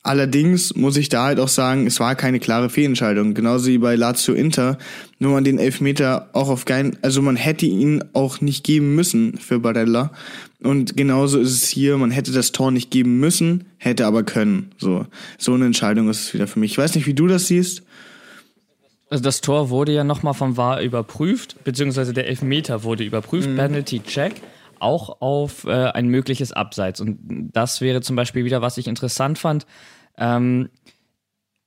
[0.04, 3.34] Allerdings muss ich da halt auch sagen, es war keine klare Fehlentscheidung.
[3.34, 4.76] Genauso wie bei Lazio Inter.
[5.20, 9.38] Nur man den Elfmeter auch auf keinen, also man hätte ihn auch nicht geben müssen
[9.38, 10.10] für Barella.
[10.60, 14.72] Und genauso ist es hier, man hätte das Tor nicht geben müssen, hätte aber können.
[14.76, 15.06] So,
[15.38, 16.72] so eine Entscheidung ist es wieder für mich.
[16.72, 17.82] Ich weiß nicht, wie du das siehst.
[19.08, 23.56] Also das Tor wurde ja nochmal vom VAR überprüft, beziehungsweise der Elfmeter wurde überprüft, mhm.
[23.56, 24.32] Penalty Check
[24.82, 27.00] auch auf äh, ein mögliches Abseits.
[27.00, 27.18] Und
[27.52, 29.66] das wäre zum Beispiel wieder, was ich interessant fand.
[30.18, 30.70] Ähm,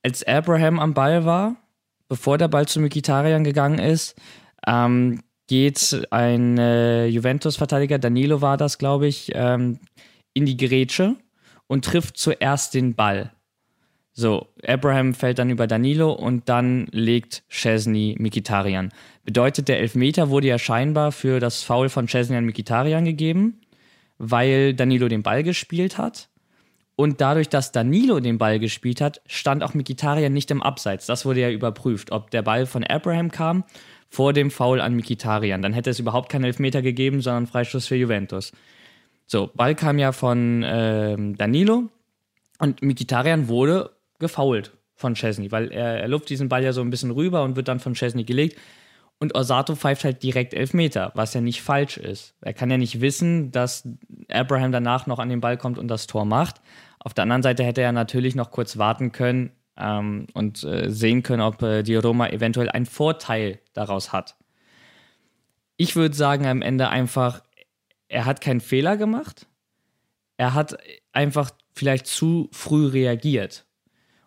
[0.02, 1.56] als Abraham am Ball war,
[2.08, 4.14] bevor der Ball zu Mikitarian gegangen ist,
[4.66, 9.78] ähm, geht ein äh, Juventus-Verteidiger, Danilo war das, glaube ich, ähm,
[10.34, 11.16] in die Gerätsche
[11.66, 13.32] und trifft zuerst den Ball.
[14.18, 18.90] So, Abraham fällt dann über Danilo und dann legt Chesney Mikitarian.
[19.24, 23.60] Bedeutet, der Elfmeter wurde ja scheinbar für das Foul von Chesney an Mikitarian gegeben,
[24.16, 26.30] weil Danilo den Ball gespielt hat.
[26.96, 31.04] Und dadurch, dass Danilo den Ball gespielt hat, stand auch Mikitarian nicht im Abseits.
[31.04, 33.64] Das wurde ja überprüft, ob der Ball von Abraham kam
[34.08, 35.60] vor dem Foul an Mikitarian.
[35.60, 38.52] Dann hätte es überhaupt keinen Elfmeter gegeben, sondern Freistoß für Juventus.
[39.26, 41.90] So, Ball kam ja von äh, Danilo
[42.58, 46.90] und Mikitarian wurde gefoult von Chesney, weil er, er luft diesen Ball ja so ein
[46.90, 48.58] bisschen rüber und wird dann von Chesney gelegt.
[49.18, 52.34] Und Osato pfeift halt direkt Elfmeter, was ja nicht falsch ist.
[52.42, 53.88] Er kann ja nicht wissen, dass
[54.28, 56.60] Abraham danach noch an den Ball kommt und das Tor macht.
[56.98, 61.22] Auf der anderen Seite hätte er natürlich noch kurz warten können ähm, und äh, sehen
[61.22, 64.36] können, ob äh, die Roma eventuell einen Vorteil daraus hat.
[65.78, 67.42] Ich würde sagen, am Ende einfach,
[68.08, 69.46] er hat keinen Fehler gemacht.
[70.36, 70.78] Er hat
[71.12, 73.65] einfach vielleicht zu früh reagiert.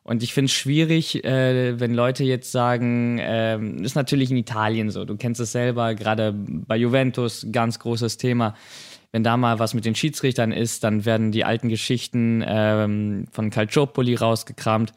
[0.10, 4.90] Und ich finde es schwierig, äh, wenn Leute jetzt sagen, äh, ist natürlich in Italien
[4.90, 8.56] so, du kennst es selber, gerade bei Juventus, ganz großes Thema.
[9.12, 13.52] Wenn da mal was mit den Schiedsrichtern ist, dann werden die alten Geschichten ähm, von
[13.52, 14.94] Calciopoli rausgekramt.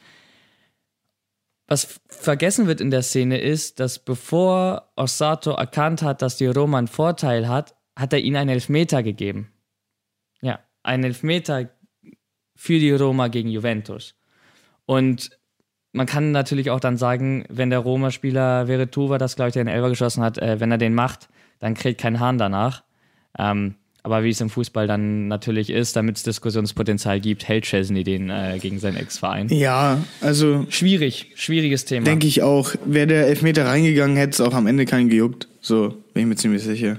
[1.68, 6.79] Was vergessen wird in der Szene ist, dass bevor Ossato erkannt hat, dass die Roma
[6.79, 9.53] einen Vorteil hat, hat er ihnen einen Elfmeter gegeben.
[10.40, 11.68] Ja, einen Elfmeter
[12.57, 14.14] für die Roma gegen Juventus.
[14.86, 15.30] Und
[15.92, 19.72] man kann natürlich auch dann sagen, wenn der Roma-Spieler Veretuva, das glaube ich, der den
[19.72, 22.82] Elber geschossen hat, äh, wenn er den macht, dann kriegt kein Hahn danach.
[23.38, 28.02] Ähm, aber wie es im Fußball dann natürlich ist, damit es Diskussionspotenzial gibt, hält Chesney
[28.02, 29.48] den äh, gegen seinen Ex-Verein.
[29.48, 30.66] Ja, also.
[30.70, 32.04] Schwierig, schwieriges Thema.
[32.04, 32.74] Denke ich auch.
[32.84, 35.46] Wäre der Elfmeter reingegangen, hätte es auch am Ende keinen gejuckt.
[35.60, 36.98] So, bin ich mir ziemlich sicher.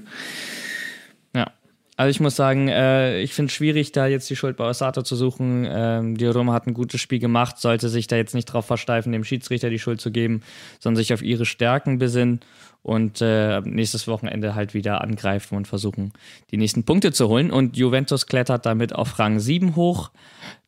[1.96, 5.04] Also ich muss sagen, äh, ich finde es schwierig, da jetzt die Schuld bei Osato
[5.04, 5.68] zu suchen.
[5.70, 9.12] Ähm, die Roma hat ein gutes Spiel gemacht, sollte sich da jetzt nicht drauf versteifen,
[9.12, 10.42] dem Schiedsrichter die Schuld zu geben,
[10.80, 12.40] sondern sich auf ihre Stärken besinnen
[12.82, 16.14] und äh, nächstes Wochenende halt wieder angreifen und versuchen,
[16.50, 17.52] die nächsten Punkte zu holen.
[17.52, 20.10] Und Juventus klettert damit auf Rang 7 hoch.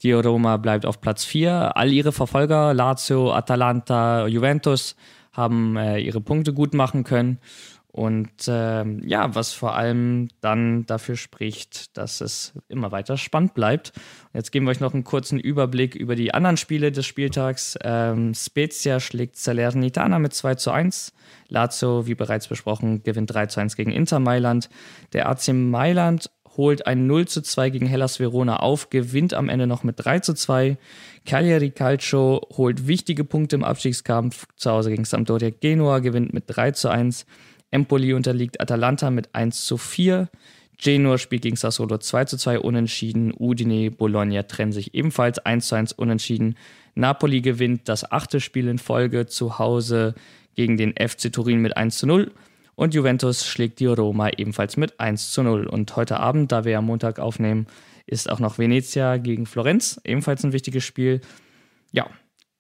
[0.04, 1.76] Die Roma bleibt auf Platz 4.
[1.76, 4.96] All ihre Verfolger, Lazio, Atalanta, Juventus,
[5.34, 7.40] haben äh, ihre Punkte gut machen können.
[7.96, 13.94] Und ähm, ja, was vor allem dann dafür spricht, dass es immer weiter spannend bleibt.
[14.34, 17.80] Jetzt geben wir euch noch einen kurzen Überblick über die anderen Spiele des Spieltags.
[17.82, 21.14] Ähm, Spezia schlägt Salernitana mit 2 zu 1.
[21.48, 24.70] Lazio, wie bereits besprochen, gewinnt 3 zu 1 gegen Inter Mailand.
[25.14, 29.68] Der AC Mailand holt ein 0 zu 2 gegen Hellas Verona auf, gewinnt am Ende
[29.68, 30.78] noch mit 3 zu 2.
[31.26, 36.72] Cagliari Calcio holt wichtige Punkte im Abstiegskampf zu Hause gegen Sampdoria Genua, gewinnt mit 3
[36.72, 37.26] zu 1.
[37.72, 40.30] Empoli unterliegt Atalanta mit 1 zu 4.
[40.78, 43.34] Genoa spielt gegen Sassuolo 2 zu 2 unentschieden.
[43.38, 46.56] Udine, Bologna trennen sich ebenfalls 1 zu 1 unentschieden.
[46.96, 50.16] Napoli gewinnt das achte Spiel in Folge zu Hause
[50.56, 52.32] gegen den FC Turin mit 1 zu 0.
[52.76, 55.68] Und Juventus schlägt die Roma ebenfalls mit 1 zu 0.
[55.68, 57.68] Und heute Abend, da wir ja Montag aufnehmen,
[58.06, 60.00] ist auch noch Venezia gegen Florenz.
[60.04, 61.22] Ebenfalls ein wichtiges Spiel.
[61.92, 62.10] Ja,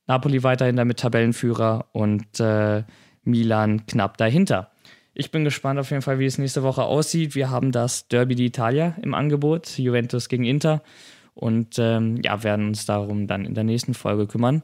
[0.07, 2.83] Napoli weiterhin damit Tabellenführer und äh,
[3.23, 4.71] Milan knapp dahinter.
[5.17, 7.35] Ich bin gespannt auf jeden Fall, wie es nächste Woche aussieht.
[7.35, 10.83] Wir haben das Derby d'Italia im Angebot, Juventus gegen Inter.
[11.33, 14.61] Und ähm, ja, werden uns darum dann in der nächsten Folge kümmern.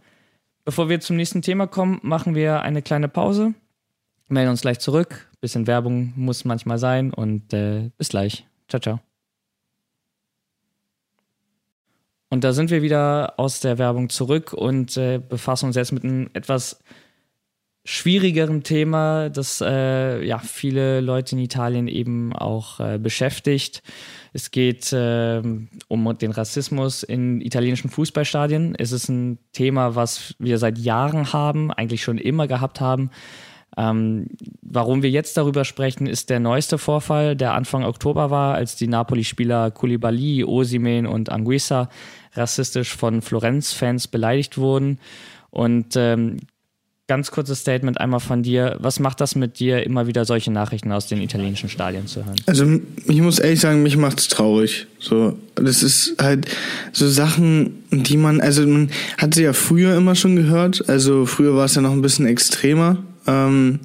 [0.65, 3.53] Bevor wir zum nächsten Thema kommen, machen wir eine kleine Pause,
[4.27, 5.29] melden uns gleich zurück.
[5.39, 8.45] Bisschen Werbung muss manchmal sein und äh, bis gleich.
[8.67, 8.99] Ciao, ciao.
[12.29, 16.03] Und da sind wir wieder aus der Werbung zurück und äh, befassen uns jetzt mit
[16.03, 16.81] einem etwas
[17.83, 23.81] schwierigeren Thema, das äh, ja viele Leute in Italien eben auch äh, beschäftigt.
[24.33, 25.41] Es geht äh,
[25.87, 28.75] um den Rassismus in italienischen Fußballstadien.
[28.77, 33.09] Es ist ein Thema, was wir seit Jahren haben, eigentlich schon immer gehabt haben.
[33.77, 34.27] Ähm,
[34.61, 38.87] warum wir jetzt darüber sprechen, ist der neueste Vorfall, der Anfang Oktober war, als die
[38.87, 41.89] Napoli-Spieler Koulibaly, Osimen und Anguissa
[42.33, 44.99] rassistisch von Florenz-Fans beleidigt wurden.
[45.51, 46.37] Und ähm,
[47.11, 48.77] ganz kurzes Statement einmal von dir.
[48.79, 52.37] Was macht das mit dir, immer wieder solche Nachrichten aus den italienischen Stadien zu hören?
[52.45, 52.65] Also
[53.05, 54.87] ich muss ehrlich sagen, mich macht's traurig.
[54.97, 56.47] So, das ist halt
[56.93, 60.87] so Sachen, die man, also man hat sie ja früher immer schon gehört.
[60.87, 63.03] Also früher war es ja noch ein bisschen extremer.
[63.27, 63.81] Ähm,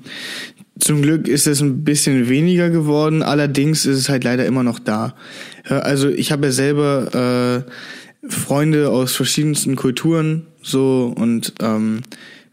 [0.79, 3.25] zum Glück ist es ein bisschen weniger geworden.
[3.25, 5.17] Allerdings ist es halt leider immer noch da.
[5.65, 12.03] Also ich habe ja selber äh, Freunde aus verschiedensten Kulturen so und ähm,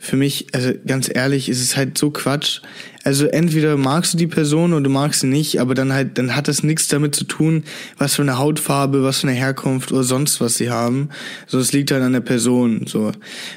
[0.03, 2.59] für mich, also ganz ehrlich, ist es halt so Quatsch.
[3.05, 6.35] Also entweder magst du die Person oder du magst sie nicht, aber dann halt, dann
[6.35, 7.63] hat das nichts damit zu tun,
[7.97, 11.07] was für eine Hautfarbe, was für eine Herkunft oder sonst was sie haben.
[11.47, 13.13] So, es liegt halt an der Person, so.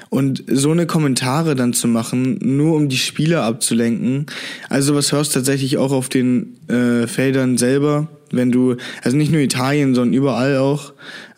[0.08, 4.26] Und so eine Kommentare dann zu machen, nur um die Spieler abzulenken,
[4.68, 9.32] also was hörst du tatsächlich auch auf den äh, Feldern selber, wenn du, also nicht
[9.32, 10.92] nur Italien, sondern überall auch,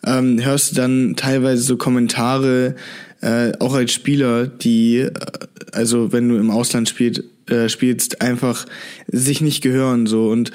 [0.05, 2.75] ähm, hörst du dann teilweise so Kommentare,
[3.21, 5.11] äh, auch als Spieler, die, äh,
[5.71, 8.65] also wenn du im Ausland spielt, äh, spielst, einfach
[9.07, 10.51] sich nicht gehören so und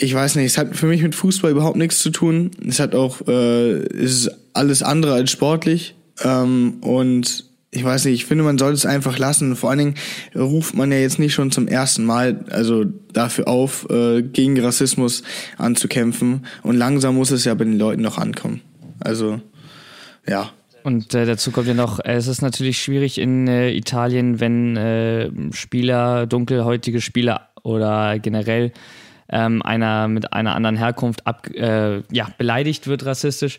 [0.00, 2.52] ich weiß nicht, es hat für mich mit Fußball überhaupt nichts zu tun.
[2.64, 8.14] Es hat auch, äh, es ist alles andere als sportlich ähm, und ich weiß nicht,
[8.14, 9.54] ich finde, man sollte es einfach lassen.
[9.54, 9.94] Vor allen Dingen
[10.34, 15.22] ruft man ja jetzt nicht schon zum ersten Mal also dafür auf, äh, gegen Rassismus
[15.58, 16.46] anzukämpfen.
[16.62, 18.62] Und langsam muss es ja bei den Leuten noch ankommen.
[19.00, 19.40] Also,
[20.26, 20.50] ja.
[20.88, 25.30] Und äh, dazu kommt ja noch, es ist natürlich schwierig in äh, Italien, wenn äh,
[25.52, 28.72] Spieler, dunkelhäutige Spieler oder generell
[29.28, 33.58] ähm, einer mit einer anderen Herkunft ab, äh, ja, beleidigt wird rassistisch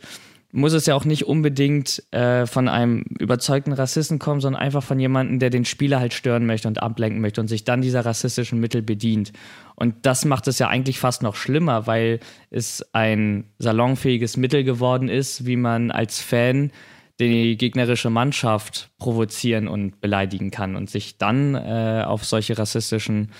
[0.51, 4.99] muss es ja auch nicht unbedingt äh, von einem überzeugten Rassisten kommen, sondern einfach von
[4.99, 8.59] jemandem, der den Spieler halt stören möchte und ablenken möchte und sich dann dieser rassistischen
[8.59, 9.31] Mittel bedient.
[9.75, 15.07] Und das macht es ja eigentlich fast noch schlimmer, weil es ein salonfähiges Mittel geworden
[15.07, 16.71] ist, wie man als Fan
[17.19, 23.31] die gegnerische Mannschaft provozieren und beleidigen kann und sich dann äh, auf solche rassistischen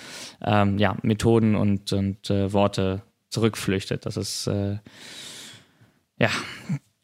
[0.44, 4.06] ähm, ja, Methoden und, und äh, Worte zurückflüchtet.
[4.06, 4.78] Das ist äh,
[6.20, 6.30] ja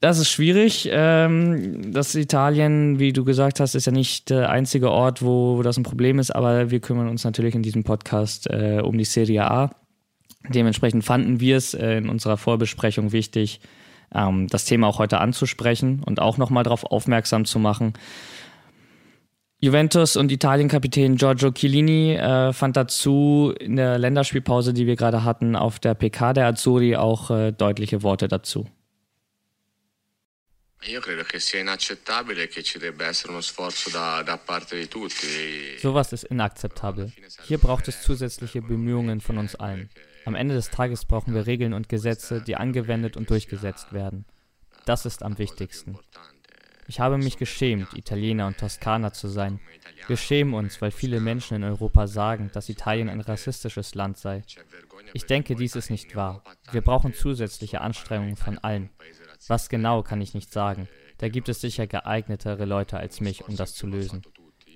[0.06, 0.88] das ist schwierig.
[0.92, 5.78] Ähm, das Italien, wie du gesagt hast, ist ja nicht der einzige Ort, wo, das
[5.78, 9.50] ein Problem ist, aber wir kümmern uns natürlich in diesem Podcast äh, um die Serie
[9.50, 9.72] A.
[10.50, 13.62] Dementsprechend fanden wir es äh, in unserer Vorbesprechung wichtig,
[14.14, 17.94] ähm, das Thema auch heute anzusprechen und auch nochmal darauf aufmerksam zu machen.
[19.60, 25.56] Juventus und Italien-Kapitän Giorgio Chiellini äh, fand dazu in der Länderspielpause, die wir gerade hatten,
[25.56, 28.68] auf der PK der Azzurri auch äh, deutliche Worte dazu.
[30.88, 34.88] Io credo che sia inaccettabile che ci debba essere uno sforzo da, da parte di
[34.88, 35.80] tutti.
[35.80, 37.12] Sowas ist inakzeptabel.
[37.48, 39.90] Hier braucht es zusätzliche Bemühungen von uns allen.
[40.26, 44.26] Am Ende des Tages brauchen wir Regeln und Gesetze, die angewendet und durchgesetzt werden.
[44.86, 45.98] Das ist am wichtigsten.
[46.88, 49.60] Ich habe mich geschämt, Italiener und Toskaner zu sein.
[50.08, 54.44] Wir schämen uns, weil viele Menschen in Europa sagen, dass Italien ein rassistisches Land sei.
[55.14, 56.44] Ich denke, dies ist nicht wahr.
[56.72, 58.90] Wir brauchen zusätzliche Anstrengungen von allen.
[59.48, 60.88] Was genau kann ich nicht sagen.
[61.18, 64.22] Da gibt es sicher geeignetere Leute als mich, um das zu lösen.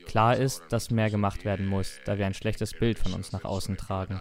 [0.05, 3.43] Klar ist, dass mehr gemacht werden muss, da wir ein schlechtes Bild von uns nach
[3.43, 4.19] außen tragen.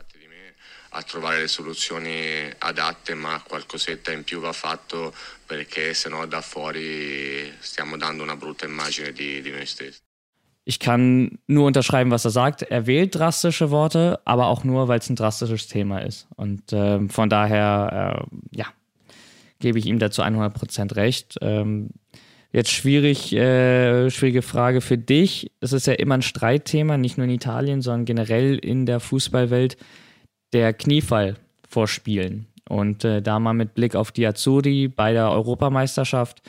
[0.91, 7.53] A trovare le soluzioni adatte, ma qualcosetta in più va fatto perché sennò da fuori
[7.59, 10.01] stiamo dando una brutta immagine di, di noi stessi.
[10.65, 12.61] Ich kann nur unterschreiben, was er sagt.
[12.61, 16.29] Er wählt drastische Worte, aber auch nur, weil es ein drastisches Thema ist.
[16.37, 18.67] Und äh, von daher, äh, ja,
[19.61, 21.39] gebe ich ihm dazu 100% recht.
[21.41, 21.89] Ähm,
[22.53, 25.51] jetzt schwierig, äh, schwierige Frage für dich.
[25.61, 29.79] Es ist ja immer ein Streitthema, nicht nur in Italien, sondern generell in der Fußballwelt,
[30.53, 31.37] der Kniefall
[31.69, 32.47] vor Spielen.
[32.69, 36.43] Und äh, da mal mit Blick auf die Azzurri bei der Europameisterschaft.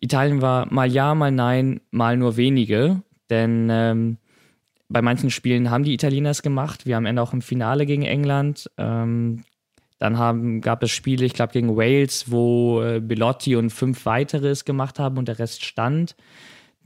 [0.00, 3.02] Italien war mal ja, mal nein, mal nur wenige.
[3.30, 4.18] Denn ähm,
[4.88, 6.86] bei manchen Spielen haben die Italiener es gemacht.
[6.86, 8.70] Wir haben Ende auch im Finale gegen England.
[8.78, 9.44] Ähm,
[9.98, 14.48] dann haben, gab es Spiele, ich glaube, gegen Wales, wo äh, Belotti und fünf weitere
[14.48, 16.14] es gemacht haben und der Rest stand.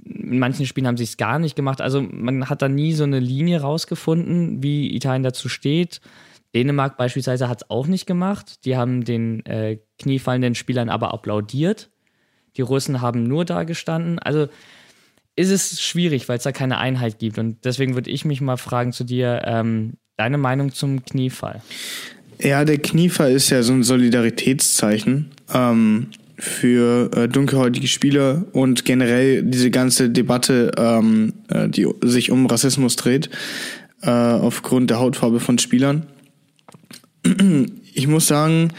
[0.04, 1.80] In manchen Spielen haben sie es gar nicht gemacht.
[1.80, 6.00] Also man hat da nie so eine Linie rausgefunden, wie Italien dazu steht.
[6.54, 8.64] Dänemark beispielsweise hat es auch nicht gemacht.
[8.64, 11.90] Die haben den äh, kniefallenden Spielern aber applaudiert.
[12.56, 14.18] Die Russen haben nur da gestanden.
[14.18, 14.48] Also
[15.34, 17.38] ist es schwierig, weil es da keine Einheit gibt.
[17.38, 21.62] Und deswegen würde ich mich mal fragen zu dir, ähm, deine Meinung zum Kniefall.
[22.38, 29.42] Ja, der Kniefall ist ja so ein Solidaritätszeichen ähm, für äh, dunkelhäutige Spieler und generell
[29.42, 33.30] diese ganze Debatte, ähm, äh, die sich um Rassismus dreht,
[34.02, 36.06] äh, aufgrund der Hautfarbe von Spielern.
[37.94, 38.72] Ich muss sagen,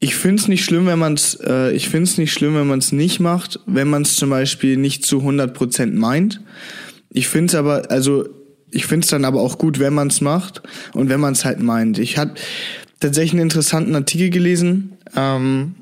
[0.00, 2.66] ich finde es nicht schlimm, wenn man es, äh, ich finde es nicht schlimm, wenn
[2.66, 6.40] man es nicht macht, wenn man es zum Beispiel nicht zu 100% meint.
[7.10, 8.26] Ich finde es aber, also
[8.70, 10.62] ich finde es dann aber auch gut, wenn man es macht
[10.94, 11.98] und wenn man es halt meint.
[11.98, 12.34] Ich habe
[13.00, 14.96] tatsächlich einen interessanten Artikel gelesen.
[15.16, 15.74] Ähm,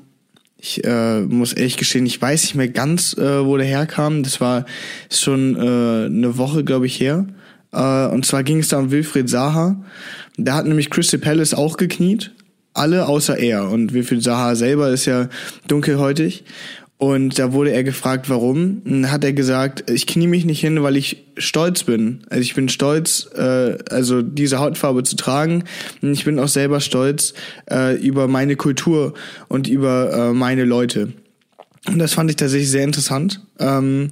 [0.57, 4.23] ich äh, muss ehrlich gestehen, ich weiß nicht mehr ganz, äh, wo der herkam.
[4.23, 4.65] Das war
[5.11, 7.27] schon äh, eine Woche, glaube ich, her.
[7.71, 9.83] Äh, und zwar ging es da um Wilfried Saha.
[10.37, 12.31] Da hat nämlich Crystal Palace auch gekniet
[12.77, 13.69] alle außer er.
[13.69, 15.29] Und Wilfried Zaha selber ist ja
[15.67, 16.45] dunkelhäutig.
[16.99, 18.81] Und da wurde er gefragt, warum.
[18.85, 22.21] Und hat er gesagt, ich knie mich nicht hin, weil ich stolz bin.
[22.29, 25.63] Also ich bin stolz, äh, also diese Hautfarbe zu tragen.
[26.01, 27.33] Und ich bin auch selber stolz
[27.69, 29.13] äh, über meine Kultur
[29.47, 31.13] und über äh, meine Leute.
[31.87, 33.41] Und das fand ich tatsächlich sehr interessant.
[33.59, 34.11] Ähm,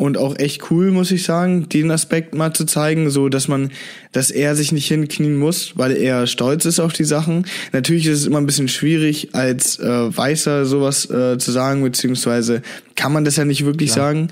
[0.00, 3.70] und auch echt cool, muss ich sagen, den Aspekt mal zu zeigen, so dass man,
[4.12, 7.44] dass er sich nicht hinknien muss, weil er stolz ist auf die Sachen.
[7.72, 9.84] Natürlich ist es immer ein bisschen schwierig, als äh,
[10.16, 12.62] Weißer sowas äh, zu sagen, beziehungsweise
[12.94, 14.06] kann man das ja nicht wirklich Klar.
[14.06, 14.28] sagen.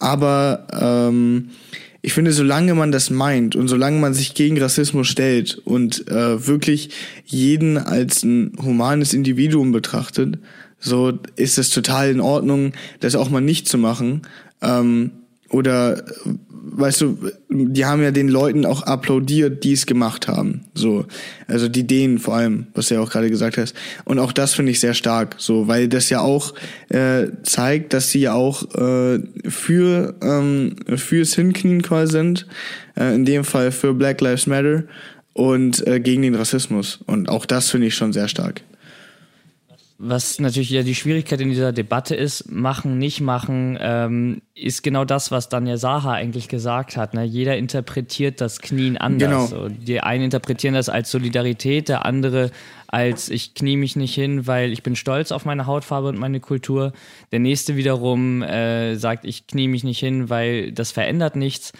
[0.00, 1.50] Aber ähm,
[2.00, 6.48] ich finde, solange man das meint und solange man sich gegen Rassismus stellt und äh,
[6.48, 6.90] wirklich
[7.26, 10.38] jeden als ein humanes Individuum betrachtet,
[10.84, 14.22] so ist es total in Ordnung, das auch mal nicht zu machen.
[14.62, 15.10] Ähm,
[15.50, 16.02] oder
[16.64, 17.18] weißt du,
[17.50, 20.62] die haben ja den Leuten auch applaudiert, die es gemacht haben.
[20.74, 21.04] So,
[21.46, 23.74] also die denen vor allem, was du ja auch gerade gesagt hast.
[24.04, 26.54] Und auch das finde ich sehr stark, so, weil das ja auch
[26.88, 32.46] äh, zeigt, dass sie ja auch äh, für ähm, fürs Hinknien quasi sind.
[32.96, 34.84] Äh, in dem Fall für Black Lives Matter
[35.34, 37.00] und äh, gegen den Rassismus.
[37.06, 38.62] Und auch das finde ich schon sehr stark
[40.04, 45.04] was natürlich ja die Schwierigkeit in dieser Debatte ist, machen, nicht machen, ähm, ist genau
[45.04, 47.14] das, was Daniel Saha eigentlich gesagt hat.
[47.14, 47.22] Ne?
[47.22, 49.28] Jeder interpretiert das Knien anders.
[49.28, 49.46] Genau.
[49.46, 52.50] So, die einen interpretieren das als Solidarität, der andere
[52.88, 56.40] als ich knie mich nicht hin, weil ich bin stolz auf meine Hautfarbe und meine
[56.40, 56.92] Kultur.
[57.30, 61.72] Der nächste wiederum äh, sagt, ich knie mich nicht hin, weil das verändert nichts.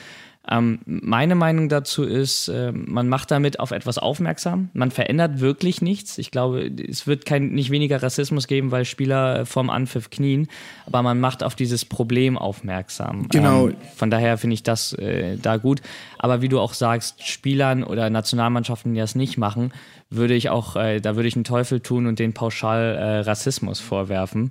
[0.51, 4.71] Ähm, meine Meinung dazu ist, äh, man macht damit auf etwas aufmerksam.
[4.73, 6.19] Man verändert wirklich nichts.
[6.19, 10.49] Ich glaube, es wird kein, nicht weniger Rassismus geben, weil Spieler vom Anpfiff knien,
[10.87, 13.29] aber man macht auf dieses Problem aufmerksam.
[13.29, 13.69] Genau.
[13.69, 15.81] Ähm, von daher finde ich das äh, da gut.
[16.19, 19.73] Aber wie du auch sagst, Spielern oder Nationalmannschaften, die das nicht machen,
[20.11, 23.79] würde ich auch, äh, da würde ich einen Teufel tun und den pauschal äh, Rassismus
[23.79, 24.51] vorwerfen.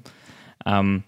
[0.65, 1.04] Ähm,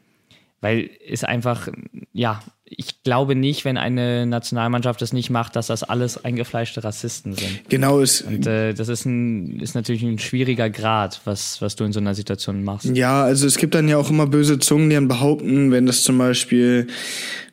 [0.59, 1.69] weil es einfach,
[2.13, 2.41] ja,
[2.77, 7.69] ich glaube nicht, wenn eine Nationalmannschaft das nicht macht, dass das alles eingefleischte Rassisten sind.
[7.69, 8.21] Genau ist.
[8.21, 11.99] Und äh, das ist, ein, ist natürlich ein schwieriger Grad, was, was du in so
[11.99, 12.85] einer Situation machst.
[12.85, 16.03] Ja, also es gibt dann ja auch immer böse Zungen, die dann behaupten, wenn das
[16.03, 16.87] zum Beispiel,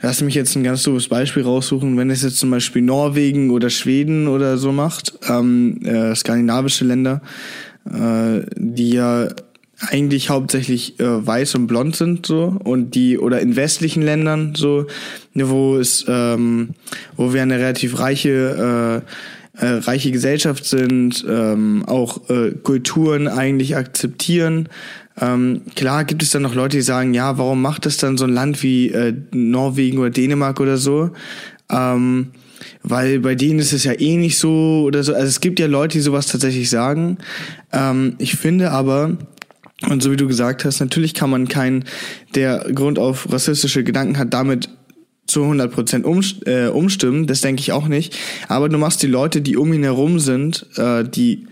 [0.01, 3.71] lass mich jetzt ein ganz doofes Beispiel raussuchen, wenn es jetzt zum Beispiel Norwegen oder
[3.71, 7.23] Schweden oder so macht, ähm, äh, skandinavische Länder,
[7.87, 9.29] äh, die ja
[9.81, 12.57] eigentlich hauptsächlich äh, weiß und blond sind so.
[12.63, 14.87] Und die oder in westlichen Ländern so
[15.33, 16.71] ne, wo es ähm,
[17.17, 23.77] wo wir eine relativ reiche äh, äh, reiche Gesellschaft sind ähm, auch äh, Kulturen eigentlich
[23.77, 24.69] akzeptieren.
[25.21, 28.25] Ähm, klar gibt es dann noch Leute die sagen ja warum macht das dann so
[28.25, 31.11] ein Land wie äh, Norwegen oder Dänemark oder so?
[31.71, 32.29] Ähm,
[32.83, 35.15] weil bei denen ist es ja eh nicht so oder so.
[35.15, 37.19] Also es gibt ja Leute die sowas tatsächlich sagen.
[37.73, 39.17] Ähm, ich finde aber
[39.89, 41.85] und so wie du gesagt hast, natürlich kann man keinen,
[42.35, 44.69] der Grund auf rassistische Gedanken hat, damit
[45.27, 47.27] zu 100 Prozent um, äh, umstimmen.
[47.27, 48.17] Das denke ich auch nicht.
[48.49, 51.47] Aber du machst die Leute, die um ihn herum sind, äh, die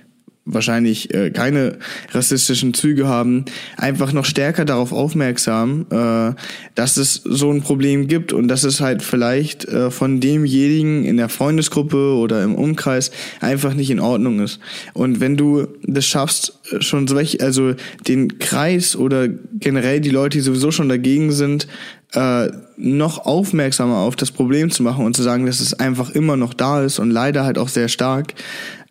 [0.48, 1.78] wahrscheinlich äh, keine
[2.12, 3.44] rassistischen Züge haben,
[3.76, 6.34] einfach noch stärker darauf aufmerksam, äh,
[6.74, 11.16] dass es so ein Problem gibt und dass es halt vielleicht äh, von demjenigen in
[11.16, 14.58] der Freundesgruppe oder im Umkreis einfach nicht in Ordnung ist.
[14.94, 17.74] Und wenn du das schaffst, äh, schon solch, also
[18.06, 21.68] den Kreis oder generell die Leute, die sowieso schon dagegen sind,
[22.14, 26.36] äh, noch aufmerksamer auf das Problem zu machen und zu sagen, dass es einfach immer
[26.36, 28.34] noch da ist und leider halt auch sehr stark,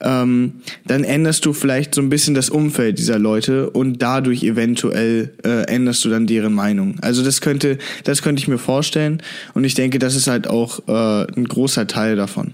[0.02, 5.34] ähm, dann änderst du vielleicht so ein bisschen das Umfeld dieser Leute und dadurch eventuell
[5.44, 6.98] äh, änderst du dann deren Meinung.
[7.02, 9.22] Also das könnte, das könnte ich mir vorstellen
[9.54, 12.54] und ich denke, das ist halt auch äh, ein großer Teil davon.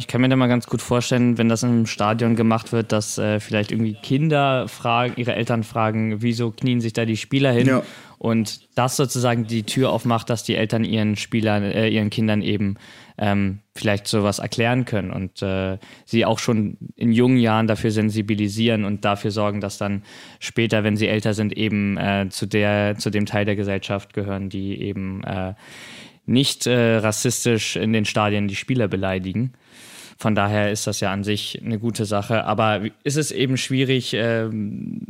[0.00, 3.18] Ich kann mir da mal ganz gut vorstellen, wenn das im Stadion gemacht wird, dass
[3.18, 7.66] äh, vielleicht irgendwie Kinder fragen, ihre Eltern fragen, wieso knien sich da die Spieler hin?
[7.66, 7.82] Ja.
[8.16, 12.76] Und das sozusagen die Tür aufmacht, dass die Eltern ihren Spielern, äh, ihren Kindern eben
[13.18, 18.84] ähm, vielleicht sowas erklären können und äh, sie auch schon in jungen Jahren dafür sensibilisieren
[18.84, 20.02] und dafür sorgen, dass dann
[20.38, 24.48] später, wenn sie älter sind, eben äh, zu der, zu dem Teil der Gesellschaft gehören,
[24.48, 25.54] die eben äh,
[26.26, 29.52] nicht äh, rassistisch in den Stadien die Spieler beleidigen.
[30.18, 32.44] Von daher ist das ja an sich eine gute Sache.
[32.44, 35.02] Aber ist es eben schwierig, ähm,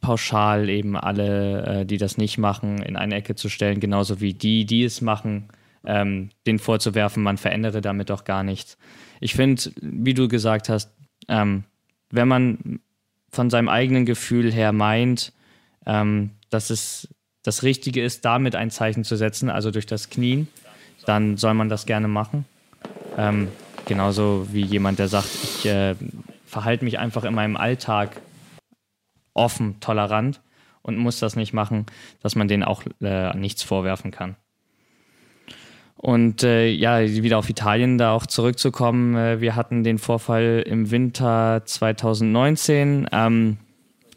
[0.00, 4.34] pauschal eben alle, äh, die das nicht machen, in eine Ecke zu stellen, genauso wie
[4.34, 5.48] die, die es machen,
[5.84, 8.78] ähm, den vorzuwerfen, man verändere damit doch gar nichts.
[9.20, 10.92] Ich finde, wie du gesagt hast,
[11.28, 11.64] ähm,
[12.10, 12.80] wenn man
[13.30, 15.32] von seinem eigenen Gefühl her meint,
[15.86, 17.08] ähm, dass es
[17.42, 20.48] das Richtige ist, damit ein Zeichen zu setzen, also durch das Knien,
[21.06, 22.44] dann soll man das gerne machen.
[23.16, 23.48] Ähm,
[23.90, 25.96] Genauso wie jemand, der sagt, ich äh,
[26.46, 28.20] verhalte mich einfach in meinem Alltag
[29.34, 30.40] offen, tolerant
[30.82, 31.86] und muss das nicht machen,
[32.22, 34.36] dass man denen auch äh, nichts vorwerfen kann.
[36.02, 39.14] Und äh, ja, wieder auf Italien da auch zurückzukommen.
[39.16, 43.06] Äh, wir hatten den Vorfall im Winter 2019.
[43.12, 43.58] Ähm,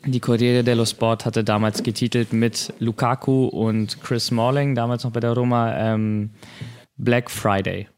[0.05, 5.19] die Corriere dello Sport hatte damals getitelt mit Lukaku und Chris Smalling, damals noch bei
[5.19, 6.29] der Roma, ähm,
[6.95, 7.89] Black Friday.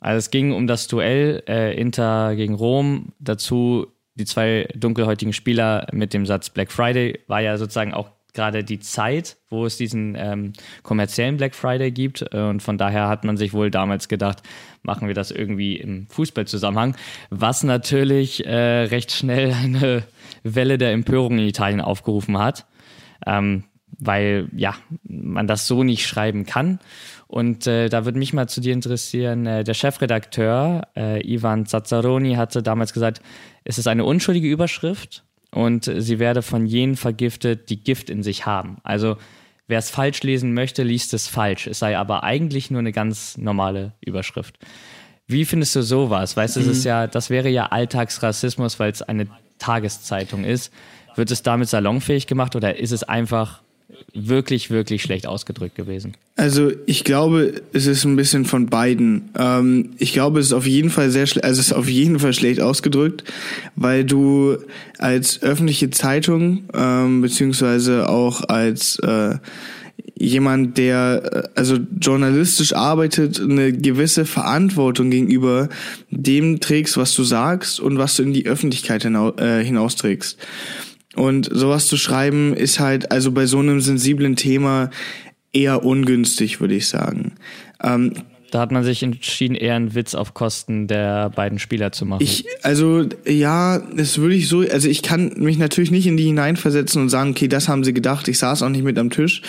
[0.00, 3.12] Also es ging um das Duell äh, Inter gegen Rom.
[3.20, 8.64] Dazu die zwei dunkelhäutigen Spieler mit dem Satz Black Friday war ja sozusagen auch gerade
[8.64, 10.52] die Zeit, wo es diesen ähm,
[10.82, 12.22] kommerziellen Black Friday gibt.
[12.34, 14.42] Und von daher hat man sich wohl damals gedacht,
[14.82, 16.96] machen wir das irgendwie im Fußballzusammenhang,
[17.30, 20.04] was natürlich äh, recht schnell eine
[20.42, 22.66] Welle der Empörung in Italien aufgerufen hat.
[23.26, 23.64] Ähm,
[23.98, 24.74] weil ja,
[25.04, 26.80] man das so nicht schreiben kann.
[27.26, 32.34] Und äh, da würde mich mal zu dir interessieren, äh, der Chefredakteur äh, Ivan Zazzaroni
[32.34, 33.20] hatte damals gesagt,
[33.64, 35.24] es ist eine unschuldige Überschrift
[35.54, 38.78] und sie werde von jenen vergiftet, die Gift in sich haben.
[38.82, 39.16] Also
[39.68, 41.66] wer es falsch lesen möchte, liest es falsch.
[41.66, 44.58] Es sei aber eigentlich nur eine ganz normale Überschrift.
[45.26, 46.36] Wie findest du sowas?
[46.36, 46.70] Weißt du, mhm.
[46.70, 49.28] es ist ja, das wäre ja Alltagsrassismus, weil es eine
[49.58, 50.72] Tageszeitung ist.
[51.14, 53.62] Wird es damit salonfähig gemacht oder ist es einfach
[54.14, 56.14] wirklich, wirklich schlecht ausgedrückt gewesen.
[56.36, 59.30] Also ich glaube, es ist ein bisschen von beiden.
[59.38, 62.18] Ähm, ich glaube, es ist auf jeden Fall sehr schlecht, also es ist auf jeden
[62.18, 63.24] Fall schlecht ausgedrückt,
[63.76, 64.56] weil du
[64.98, 69.36] als öffentliche Zeitung ähm, beziehungsweise auch als äh,
[70.18, 71.22] jemand, der
[71.54, 75.68] äh, also journalistisch arbeitet, eine gewisse Verantwortung gegenüber
[76.10, 80.38] dem trägst, was du sagst und was du in die Öffentlichkeit hinaus, äh, hinausträgst.
[81.14, 84.90] Und sowas zu schreiben ist halt also bei so einem sensiblen Thema
[85.52, 87.32] eher ungünstig, würde ich sagen.
[87.82, 88.14] Ähm,
[88.50, 92.22] da hat man sich entschieden, eher einen Witz auf Kosten der beiden Spieler zu machen.
[92.22, 96.24] Ich, also, ja, das würde ich so, also ich kann mich natürlich nicht in die
[96.24, 99.40] hineinversetzen und sagen, okay, das haben sie gedacht, ich saß auch nicht mit am Tisch.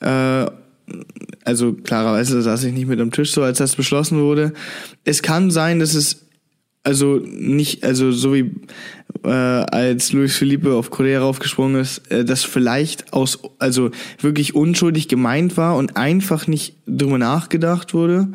[0.00, 0.46] Äh,
[1.44, 4.52] also klarerweise saß ich nicht mit am Tisch, so als das beschlossen wurde.
[5.04, 6.27] Es kann sein, dass es
[6.88, 8.50] also nicht, also so wie
[9.22, 13.90] äh, als Luis Felipe auf Korea raufgesprungen ist, äh, das vielleicht aus, also
[14.22, 18.28] wirklich unschuldig gemeint war und einfach nicht drüber nachgedacht wurde.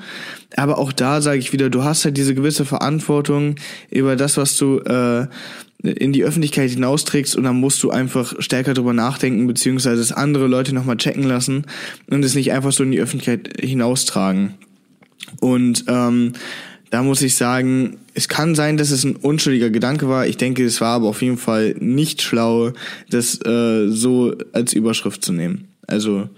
[0.56, 3.56] Aber auch da sage ich wieder, du hast halt diese gewisse Verantwortung
[3.89, 5.26] über das, was du äh,
[5.82, 10.45] in die Öffentlichkeit hinausträgst und dann musst du einfach stärker drüber nachdenken, beziehungsweise es andere
[10.45, 11.66] Leute nochmal checken lassen
[12.08, 14.54] und es nicht einfach so in die Öffentlichkeit hinaustragen.
[15.39, 16.34] Und ähm,
[16.91, 20.28] da muss ich sagen, es kann sein, dass es ein unschuldiger Gedanke war.
[20.28, 22.72] Ich denke, es war aber auf jeden Fall nicht schlau,
[23.09, 25.70] das äh, so als Überschrift zu nehmen.
[25.88, 26.30] Also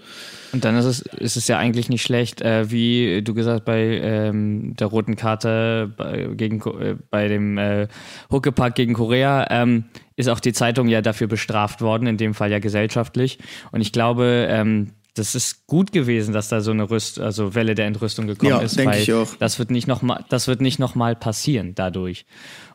[0.52, 4.00] und dann ist es, ist es ja eigentlich nicht schlecht, äh, wie du gesagt bei
[4.02, 7.88] ähm, der roten Karte bei, gegen, äh, bei dem äh,
[8.30, 9.84] Huckepack gegen Korea ähm,
[10.16, 13.38] ist auch die Zeitung ja dafür bestraft worden, in dem Fall ja gesellschaftlich.
[13.70, 17.74] Und ich glaube, ähm, das ist gut gewesen, dass da so eine Rüst, also Welle
[17.74, 19.34] der Entrüstung gekommen ja, ist, weil ich auch.
[19.36, 22.26] das wird nicht noch mal, das wird nicht noch mal passieren dadurch.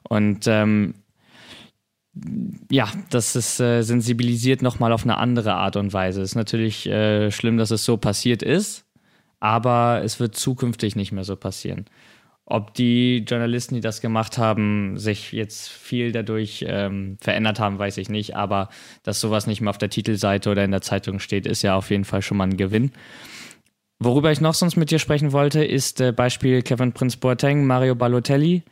[0.03, 0.95] Und ähm,
[2.69, 6.21] ja, das ist äh, sensibilisiert noch mal auf eine andere Art und Weise.
[6.21, 8.85] Ist natürlich äh, schlimm, dass es so passiert ist,
[9.39, 11.85] aber es wird zukünftig nicht mehr so passieren.
[12.45, 17.97] Ob die Journalisten, die das gemacht haben, sich jetzt viel dadurch ähm, verändert haben, weiß
[17.97, 18.35] ich nicht.
[18.35, 18.69] Aber
[19.03, 21.89] dass sowas nicht mehr auf der Titelseite oder in der Zeitung steht, ist ja auf
[21.89, 22.91] jeden Fall schon mal ein Gewinn.
[23.99, 27.95] Worüber ich noch sonst mit dir sprechen wollte, ist äh, Beispiel Kevin Prince Boateng, Mario
[27.95, 28.63] Balotelli.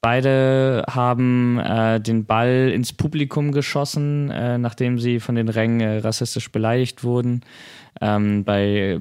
[0.00, 5.98] Beide haben äh, den Ball ins Publikum geschossen, äh, nachdem sie von den Rängen äh,
[5.98, 7.42] rassistisch beleidigt wurden.
[8.00, 8.98] Ähm, bei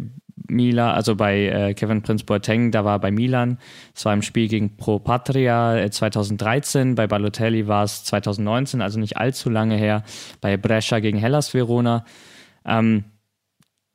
[0.49, 3.57] Milan, also bei äh, Kevin Prince Boateng, da war bei Milan,
[3.95, 8.99] es war im Spiel gegen Pro Patria 2013, äh, bei Balotelli war es 2019, also
[8.99, 10.03] nicht allzu lange her,
[10.41, 12.05] bei Brescia gegen Hellas Verona.
[12.65, 13.05] Ähm,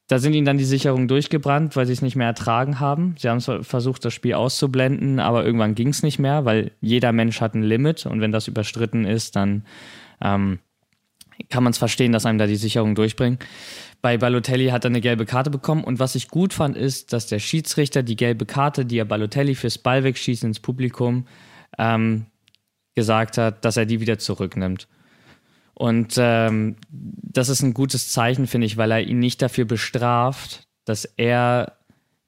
[0.09, 3.15] da sind ihnen dann die Sicherungen durchgebrannt, weil sie es nicht mehr ertragen haben.
[3.19, 7.41] Sie haben versucht, das Spiel auszublenden, aber irgendwann ging es nicht mehr, weil jeder Mensch
[7.41, 9.65] hat ein Limit und wenn das überstritten ist, dann
[10.21, 10.59] ähm,
[11.49, 13.39] kann man es verstehen, dass einem da die Sicherungen durchbringen.
[14.05, 17.27] Bei Balotelli hat er eine gelbe Karte bekommen und was ich gut fand, ist, dass
[17.27, 21.27] der Schiedsrichter die gelbe Karte, die er Balotelli fürs Ballwegschießen ins Publikum
[21.79, 22.27] ähm,
[22.95, 24.89] gesagt hat, dass er die wieder zurücknimmt.
[25.73, 30.69] Und ähm, das ist ein gutes Zeichen, finde ich, weil er ihn nicht dafür bestraft,
[30.85, 31.79] dass er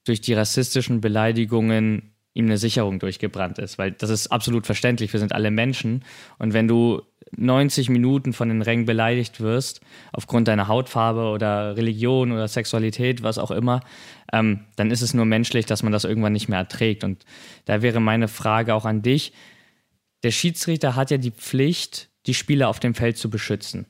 [0.04, 5.12] durch die rassistischen Beleidigungen ihm eine Sicherung durchgebrannt ist, weil das ist absolut verständlich.
[5.12, 6.06] Wir sind alle Menschen
[6.38, 7.02] und wenn du
[7.36, 9.80] 90 Minuten von den Rängen beleidigt wirst,
[10.12, 13.80] aufgrund deiner Hautfarbe oder Religion oder Sexualität, was auch immer,
[14.32, 17.04] ähm, dann ist es nur menschlich, dass man das irgendwann nicht mehr erträgt.
[17.04, 17.24] Und
[17.64, 19.32] da wäre meine Frage auch an dich.
[20.22, 23.86] Der Schiedsrichter hat ja die Pflicht, die Spieler auf dem Feld zu beschützen.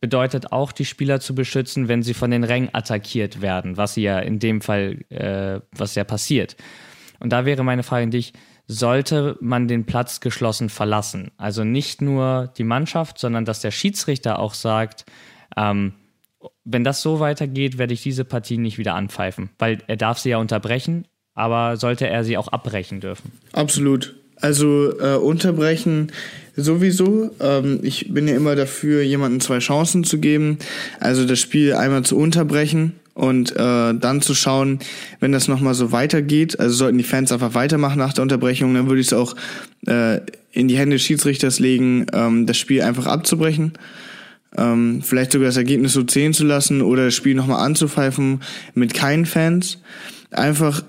[0.00, 4.20] Bedeutet auch, die Spieler zu beschützen, wenn sie von den Rängen attackiert werden, was ja
[4.20, 6.56] in dem Fall, äh, was ja passiert.
[7.18, 8.32] Und da wäre meine Frage an dich,
[8.68, 11.32] sollte man den Platz geschlossen verlassen?
[11.38, 15.06] Also nicht nur die Mannschaft, sondern dass der Schiedsrichter auch sagt,
[15.56, 15.94] ähm,
[16.64, 20.30] wenn das so weitergeht, werde ich diese Partie nicht wieder anpfeifen, weil er darf sie
[20.30, 23.32] ja unterbrechen, aber sollte er sie auch abbrechen dürfen?
[23.52, 24.14] Absolut.
[24.36, 26.12] Also äh, unterbrechen
[26.54, 27.30] sowieso.
[27.40, 30.58] Ähm, ich bin ja immer dafür, jemanden zwei Chancen zu geben.
[31.00, 34.78] Also das Spiel einmal zu unterbrechen und äh, dann zu schauen,
[35.18, 36.60] wenn das nochmal so weitergeht.
[36.60, 39.34] Also sollten die Fans einfach weitermachen nach der Unterbrechung, dann würde ich es auch
[39.88, 40.20] äh,
[40.52, 43.72] in die Hände des Schiedsrichters legen, ähm, das Spiel einfach abzubrechen.
[44.56, 48.40] Ähm, vielleicht sogar das Ergebnis so zählen zu lassen oder das Spiel nochmal anzupfeifen
[48.74, 49.78] mit keinen Fans.
[50.30, 50.84] Einfach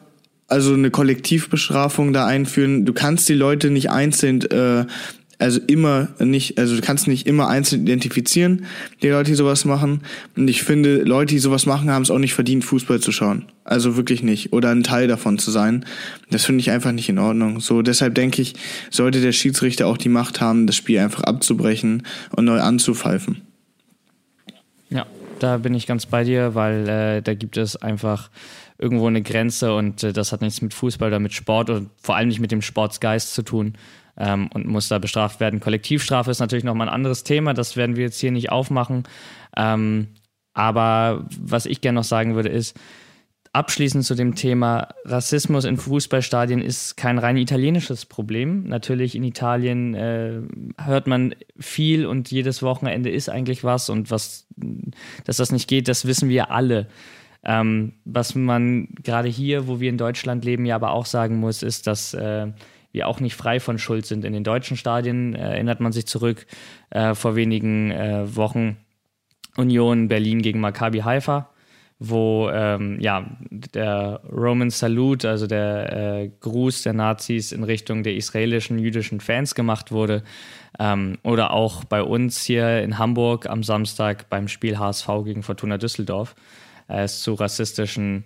[0.48, 2.86] also eine Kollektivbestrafung da einführen.
[2.86, 4.86] Du kannst die Leute nicht einzeln, äh,
[5.40, 8.66] also immer nicht, also du kannst nicht immer einzeln identifizieren,
[9.02, 10.02] die Leute, die sowas machen.
[10.36, 13.46] Und ich finde, Leute, die sowas machen, haben es auch nicht verdient, Fußball zu schauen.
[13.64, 14.52] Also wirklich nicht.
[14.52, 15.86] Oder ein Teil davon zu sein.
[16.30, 17.62] Das finde ich einfach nicht in Ordnung.
[17.62, 18.54] So, deshalb denke ich,
[18.90, 22.04] sollte der Schiedsrichter auch die Macht haben, das Spiel einfach abzubrechen
[22.36, 23.42] und neu anzupfeifen.
[24.90, 25.06] Ja,
[25.40, 28.30] da bin ich ganz bei dir, weil äh, da gibt es einfach
[28.80, 32.16] irgendwo eine Grenze und äh, das hat nichts mit Fußball oder mit Sport und vor
[32.16, 33.74] allem nicht mit dem Sportsgeist zu tun
[34.18, 35.60] ähm, und muss da bestraft werden.
[35.60, 39.04] Kollektivstrafe ist natürlich nochmal ein anderes Thema, das werden wir jetzt hier nicht aufmachen.
[39.56, 40.08] Ähm,
[40.54, 42.78] aber was ich gerne noch sagen würde, ist,
[43.52, 48.64] abschließend zu dem Thema Rassismus in Fußballstadien ist kein rein italienisches Problem.
[48.64, 50.42] Natürlich in Italien äh,
[50.78, 54.48] hört man viel und jedes Wochenende ist eigentlich was und was,
[55.26, 56.88] dass das nicht geht, das wissen wir alle.
[57.44, 61.64] Ähm, was man gerade hier, wo wir in Deutschland leben, ja aber auch sagen muss,
[61.64, 62.48] ist, dass äh,
[62.92, 64.26] wir auch nicht frei von Schuld sind.
[64.26, 66.46] In den deutschen Stadien äh, erinnert man sich zurück
[66.90, 68.78] äh, vor wenigen äh, Wochen
[69.56, 71.50] Union Berlin gegen Maccabi Haifa,
[72.00, 78.16] wo ähm, ja der Roman Salute, also der äh, Gruß der Nazis in Richtung der
[78.16, 80.24] israelischen jüdischen Fans gemacht wurde.
[80.80, 85.78] Ähm, oder auch bei uns hier in Hamburg am Samstag beim Spiel HSV gegen Fortuna
[85.78, 86.36] Düsseldorf
[86.90, 88.26] es zu rassistischen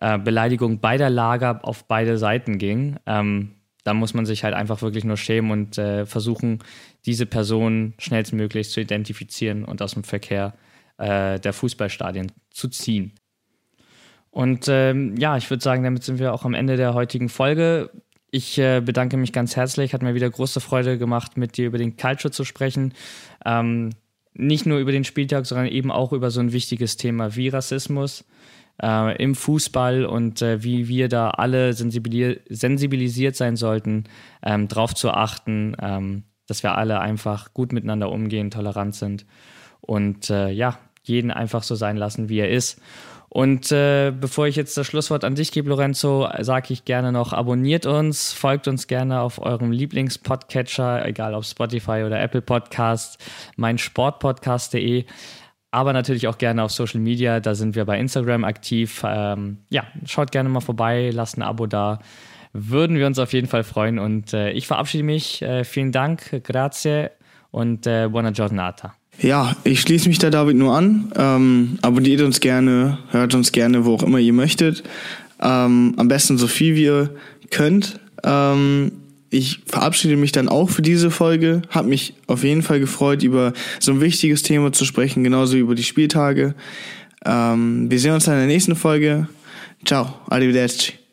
[0.00, 2.96] äh, Beleidigungen beider Lager auf beide Seiten ging.
[3.06, 6.60] Ähm, da muss man sich halt einfach wirklich nur schämen und äh, versuchen,
[7.04, 10.54] diese Person schnellstmöglich zu identifizieren und aus dem Verkehr
[10.96, 13.12] äh, der Fußballstadien zu ziehen.
[14.30, 17.90] Und ähm, ja, ich würde sagen, damit sind wir auch am Ende der heutigen Folge.
[18.30, 19.94] Ich äh, bedanke mich ganz herzlich.
[19.94, 22.94] Hat mir wieder große Freude gemacht, mit dir über den Culture zu sprechen.
[23.44, 23.90] Ähm,
[24.34, 28.24] nicht nur über den Spieltag, sondern eben auch über so ein wichtiges Thema wie Rassismus
[28.82, 34.04] äh, im Fußball und äh, wie wir da alle sensibilisiert sein sollten,
[34.42, 39.24] ähm, darauf zu achten, ähm, dass wir alle einfach gut miteinander umgehen, tolerant sind
[39.80, 42.80] und äh, ja, jeden einfach so sein lassen, wie er ist.
[43.34, 47.32] Und äh, bevor ich jetzt das Schlusswort an dich gebe, Lorenzo, sage ich gerne noch,
[47.32, 53.18] abonniert uns, folgt uns gerne auf eurem Lieblingspodcatcher, egal ob Spotify oder Apple Podcast,
[53.56, 55.06] meinsportpodcast.de,
[55.72, 59.02] aber natürlich auch gerne auf Social Media, da sind wir bei Instagram aktiv.
[59.04, 61.98] Ähm, ja, schaut gerne mal vorbei, lasst ein Abo da.
[62.52, 63.98] würden wir uns auf jeden Fall freuen.
[63.98, 65.42] Und äh, ich verabschiede mich.
[65.42, 67.10] Äh, vielen Dank, grazie
[67.50, 68.94] und äh, buona giornata.
[69.20, 71.12] Ja, ich schließe mich da David nur an.
[71.16, 74.82] Ähm, abonniert uns gerne, hört uns gerne, wo auch immer ihr möchtet.
[75.40, 77.10] Ähm, am besten so viel wie ihr
[77.50, 78.00] könnt.
[78.22, 78.92] Ähm,
[79.30, 81.62] ich verabschiede mich dann auch für diese Folge.
[81.70, 85.60] Hab mich auf jeden Fall gefreut, über so ein wichtiges Thema zu sprechen, genauso wie
[85.60, 86.54] über die Spieltage.
[87.24, 89.28] Ähm, wir sehen uns dann in der nächsten Folge.
[89.84, 91.03] Ciao, arrivederci.